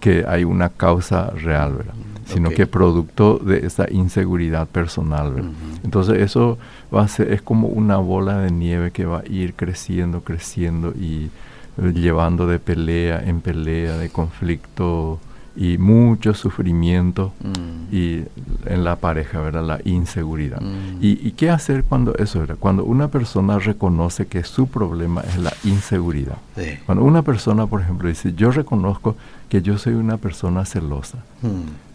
que 0.00 0.24
hay 0.26 0.42
una 0.42 0.70
causa 0.70 1.30
real, 1.30 1.74
¿verdad? 1.74 1.94
Sino 2.26 2.48
Ok. 2.48 2.54
que 2.56 2.66
producto 2.66 3.38
de 3.38 3.64
esa 3.66 3.90
inseguridad 3.90 4.66
personal, 4.66 5.32
¿verdad? 5.34 5.50
Entonces 5.84 6.20
eso 6.20 6.58
va 6.94 7.02
a 7.02 7.08
ser, 7.08 7.32
es 7.32 7.42
como 7.42 7.68
una 7.68 7.96
bola 7.96 8.38
de 8.38 8.50
nieve 8.50 8.90
que 8.90 9.04
va 9.04 9.20
a 9.20 9.26
ir 9.26 9.54
creciendo, 9.54 10.22
creciendo 10.22 10.92
y 10.92 11.30
llevando 11.76 12.46
de 12.46 12.58
pelea 12.58 13.22
en 13.24 13.40
pelea, 13.40 13.96
de 13.96 14.10
conflicto 14.10 15.18
y 15.56 15.78
mucho 15.78 16.34
sufrimiento 16.34 17.32
Mm. 17.42 17.94
y 17.94 18.22
en 18.66 18.82
la 18.84 18.96
pareja, 18.96 19.40
¿verdad? 19.40 19.64
La 19.64 19.80
inseguridad. 19.84 20.60
Mm. 20.60 20.98
¿Y, 21.00 21.28
y 21.28 21.32
qué 21.32 21.50
hacer 21.50 21.84
cuando 21.84 22.14
eso 22.16 22.42
era? 22.42 22.56
Cuando 22.56 22.84
una 22.84 23.08
persona 23.08 23.58
reconoce 23.58 24.26
que 24.26 24.42
su 24.44 24.66
problema 24.66 25.20
es 25.22 25.38
la 25.38 25.52
inseguridad. 25.64 26.38
Sí. 26.56 26.70
Cuando 26.86 27.04
una 27.04 27.22
persona, 27.22 27.66
por 27.66 27.80
ejemplo, 27.80 28.08
dice, 28.08 28.32
yo 28.34 28.50
reconozco 28.50 29.16
que 29.48 29.62
yo 29.62 29.78
soy 29.78 29.94
una 29.94 30.16
persona 30.16 30.64
celosa, 30.64 31.18
Mm. 31.42 31.48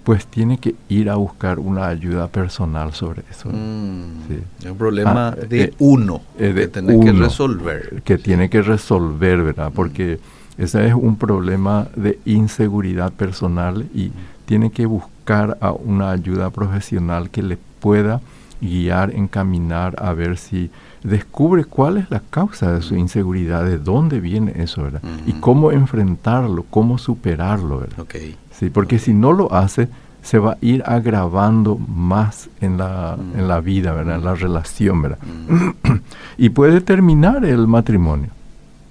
pues 0.06 0.26
tiene 0.26 0.58
que 0.58 0.76
ir 0.88 1.10
a 1.10 1.16
buscar 1.16 1.60
una 1.60 1.88
ayuda 1.88 2.28
personal 2.28 2.94
sobre 2.94 3.24
eso. 3.30 3.50
Sí. 3.52 4.40
Es 4.64 4.72
un 4.72 4.78
problema 4.78 5.30
Ah, 5.30 5.36
de 5.36 5.64
eh, 5.64 5.74
uno 5.80 6.22
eh, 6.38 6.54
de 6.54 6.62
que 6.62 6.68
tenés 6.70 7.04
que 7.06 7.12
resolver. 7.12 8.02
que 8.06 8.18
tiene 8.18 8.50
que 8.50 8.62
resolver, 8.62 9.44
¿verdad? 9.44 9.72
Porque 9.76 10.18
ese 10.60 10.86
es 10.86 10.94
un 10.94 11.16
problema 11.16 11.88
de 11.96 12.20
inseguridad 12.26 13.14
personal 13.14 13.88
y 13.96 14.12
tiene 14.46 14.72
que 14.72 14.86
buscar 14.86 15.58
a 15.62 15.72
una 15.72 16.12
ayuda 16.12 16.50
profesional 16.50 17.30
que 17.30 17.42
le 17.42 17.58
pueda 17.80 18.20
guiar, 18.60 19.16
encaminar 19.16 19.96
a 20.04 20.12
ver 20.12 20.38
si 20.38 20.70
descubre 21.02 21.64
cuál 21.64 21.96
es 21.96 22.12
la 22.12 22.22
causa 22.30 22.74
de 22.74 22.82
su 22.82 22.96
inseguridad, 22.96 23.64
de 23.64 23.78
dónde 23.78 24.20
viene 24.20 24.52
eso, 24.58 24.84
¿verdad? 24.84 25.02
Y 25.26 25.32
cómo 25.34 25.72
enfrentarlo, 25.72 26.66
cómo 26.70 26.98
superarlo, 26.98 27.80
¿verdad? 27.80 28.00
Ok. 28.02 28.16
Sí, 28.52 28.70
porque 28.70 29.00
si 29.00 29.14
no 29.14 29.32
lo 29.32 29.54
hace, 29.54 29.88
se 30.22 30.40
va 30.40 30.52
a 30.52 30.58
ir 30.60 30.84
agravando 30.86 31.78
más 31.78 32.50
en 32.60 32.78
la, 32.78 33.18
en 33.34 33.48
la 33.48 33.62
vida, 33.62 33.94
¿verdad? 33.94 34.18
En 34.18 34.26
la 34.26 34.36
relación, 34.36 35.02
¿verdad? 35.02 35.20
Y 36.38 36.50
puede 36.50 36.82
terminar 36.82 37.46
el 37.46 37.66
matrimonio 37.68 38.30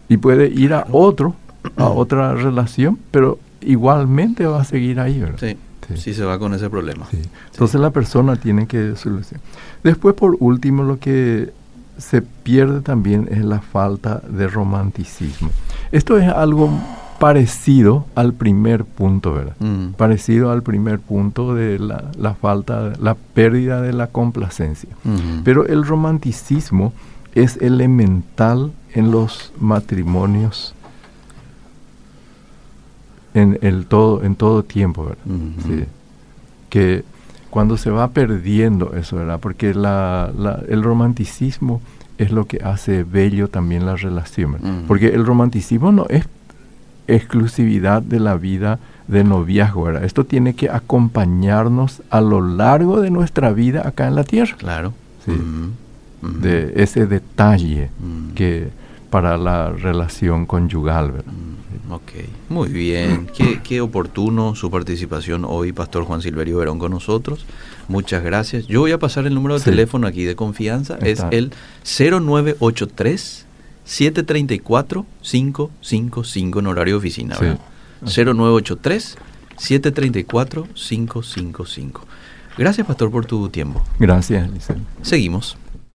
y 0.09 0.17
puede 0.17 0.49
ir 0.49 0.73
a 0.73 0.87
otro 0.91 1.35
a 1.77 1.89
otra 1.89 2.35
relación 2.35 2.99
pero 3.11 3.39
igualmente 3.61 4.47
va 4.47 4.61
a 4.63 4.65
seguir 4.65 5.01
ahí 5.01 5.21
¿verdad? 5.21 5.39
Sí. 5.41 5.57
Sí. 5.89 5.97
sí, 5.97 6.13
se 6.15 6.23
va 6.25 6.39
con 6.39 6.53
ese 6.53 6.69
problema. 6.69 7.07
Sí. 7.11 7.19
entonces 7.53 7.81
la 7.81 7.91
persona 7.91 8.37
tiene 8.37 8.67
que 8.67 8.95
solucionar 8.97 9.43
después 9.83 10.15
por 10.15 10.37
último 10.41 10.83
lo 10.83 10.99
que 10.99 11.51
se 11.97 12.21
pierde 12.23 12.81
también 12.83 13.27
es 13.31 13.43
la 13.45 13.61
falta 13.61 14.21
de 14.29 14.49
romanticismo 14.49 15.51
esto 15.91 16.19
es 16.19 16.29
algo 16.29 16.71
parecido 17.19 18.05
al 18.15 18.33
primer 18.35 18.85
punto 18.85 19.33
verdad 19.33 19.55
Mm. 19.61 19.93
parecido 19.97 20.51
al 20.53 20.63
primer 20.63 21.01
punto 21.01 21.55
de 21.55 21.79
la, 21.79 22.05
la 22.19 22.35
falta 22.35 22.93
la 23.01 23.15
pérdida 23.15 23.81
de 23.83 23.93
la 23.93 24.07
complacencia 24.09 24.91
Ujú. 25.05 25.43
pero 25.43 25.67
el 25.67 25.85
romanticismo 25.85 26.93
es 27.35 27.57
elemental 27.63 28.73
en 28.95 29.11
los 29.11 29.53
matrimonios 29.59 30.75
en 33.35 33.59
el 33.63 33.87
todo 33.87 34.23
en 34.25 34.35
todo 34.35 34.63
tiempo, 34.63 35.05
¿verdad? 35.05 35.25
Sí. 35.67 35.85
que 36.71 37.05
cuando 37.51 37.77
se 37.77 37.91
va 37.91 38.11
perdiendo 38.11 38.95
eso, 38.95 39.17
¿verdad? 39.17 39.41
Porque 39.41 39.75
la, 39.75 40.31
el 40.69 40.83
romanticismo 40.83 41.81
es 42.19 42.31
lo 42.31 42.47
que 42.47 42.59
hace 42.63 43.05
bello 43.05 43.49
también 43.49 43.87
la 43.87 43.97
relación. 43.97 44.85
Porque 44.87 45.09
el 45.09 45.25
romanticismo 45.25 45.93
no 45.93 46.07
es 46.09 46.27
exclusividad 47.07 48.03
de 48.03 48.21
la 48.21 48.37
vida 48.37 48.79
de 49.07 49.25
noviazgo, 49.25 49.85
¿verdad? 49.85 50.05
Esto 50.05 50.25
tiene 50.25 50.55
que 50.55 50.69
acompañarnos 50.69 52.03
a 52.11 52.21
lo 52.21 52.43
largo 52.43 53.01
de 53.01 53.11
nuestra 53.11 53.53
vida 53.53 53.87
acá 53.89 54.07
en 54.07 54.15
la 54.15 54.25
tierra. 54.25 54.55
Claro. 54.59 54.93
Sí. 55.25 55.33
De 56.21 56.75
ese 56.77 57.07
detalle 57.07 57.91
que 58.35 58.69
para 59.11 59.37
la 59.37 59.71
relación 59.71 60.47
conyugal, 60.47 61.13
¿verdad? 61.13 61.33
Mm, 61.33 61.93
ok, 61.93 62.13
muy 62.49 62.69
bien. 62.69 63.27
Qué, 63.35 63.61
qué, 63.63 63.81
oportuno 63.81 64.55
su 64.55 64.71
participación 64.71 65.45
hoy, 65.47 65.73
Pastor 65.73 66.05
Juan 66.05 66.23
Silverio 66.23 66.59
Verón, 66.59 66.79
con 66.79 66.93
nosotros. 66.93 67.47
Muchas 67.89 68.23
gracias. 68.23 68.67
Yo 68.67 68.81
voy 68.81 68.93
a 68.93 68.99
pasar 68.99 69.27
el 69.27 69.35
número 69.35 69.59
de 69.59 69.65
teléfono 69.65 70.07
aquí 70.07 70.25
de 70.25 70.37
confianza. 70.37 70.99
Es 71.01 71.25
el 71.31 71.53
0983 71.85 73.47
734 73.85 75.07
555 75.23 76.59
en 76.59 76.67
horario 76.67 76.99
oficina. 76.99 77.37
0983 78.03 79.17
734 79.57 80.69
555. 80.75 82.07
Gracias, 82.59 82.87
Pastor, 82.87 83.11
por 83.11 83.25
tu 83.25 83.49
tiempo. 83.49 83.83
Gracias, 83.99 84.51
Liceo. 84.51 84.77
Seguimos. 85.03 85.57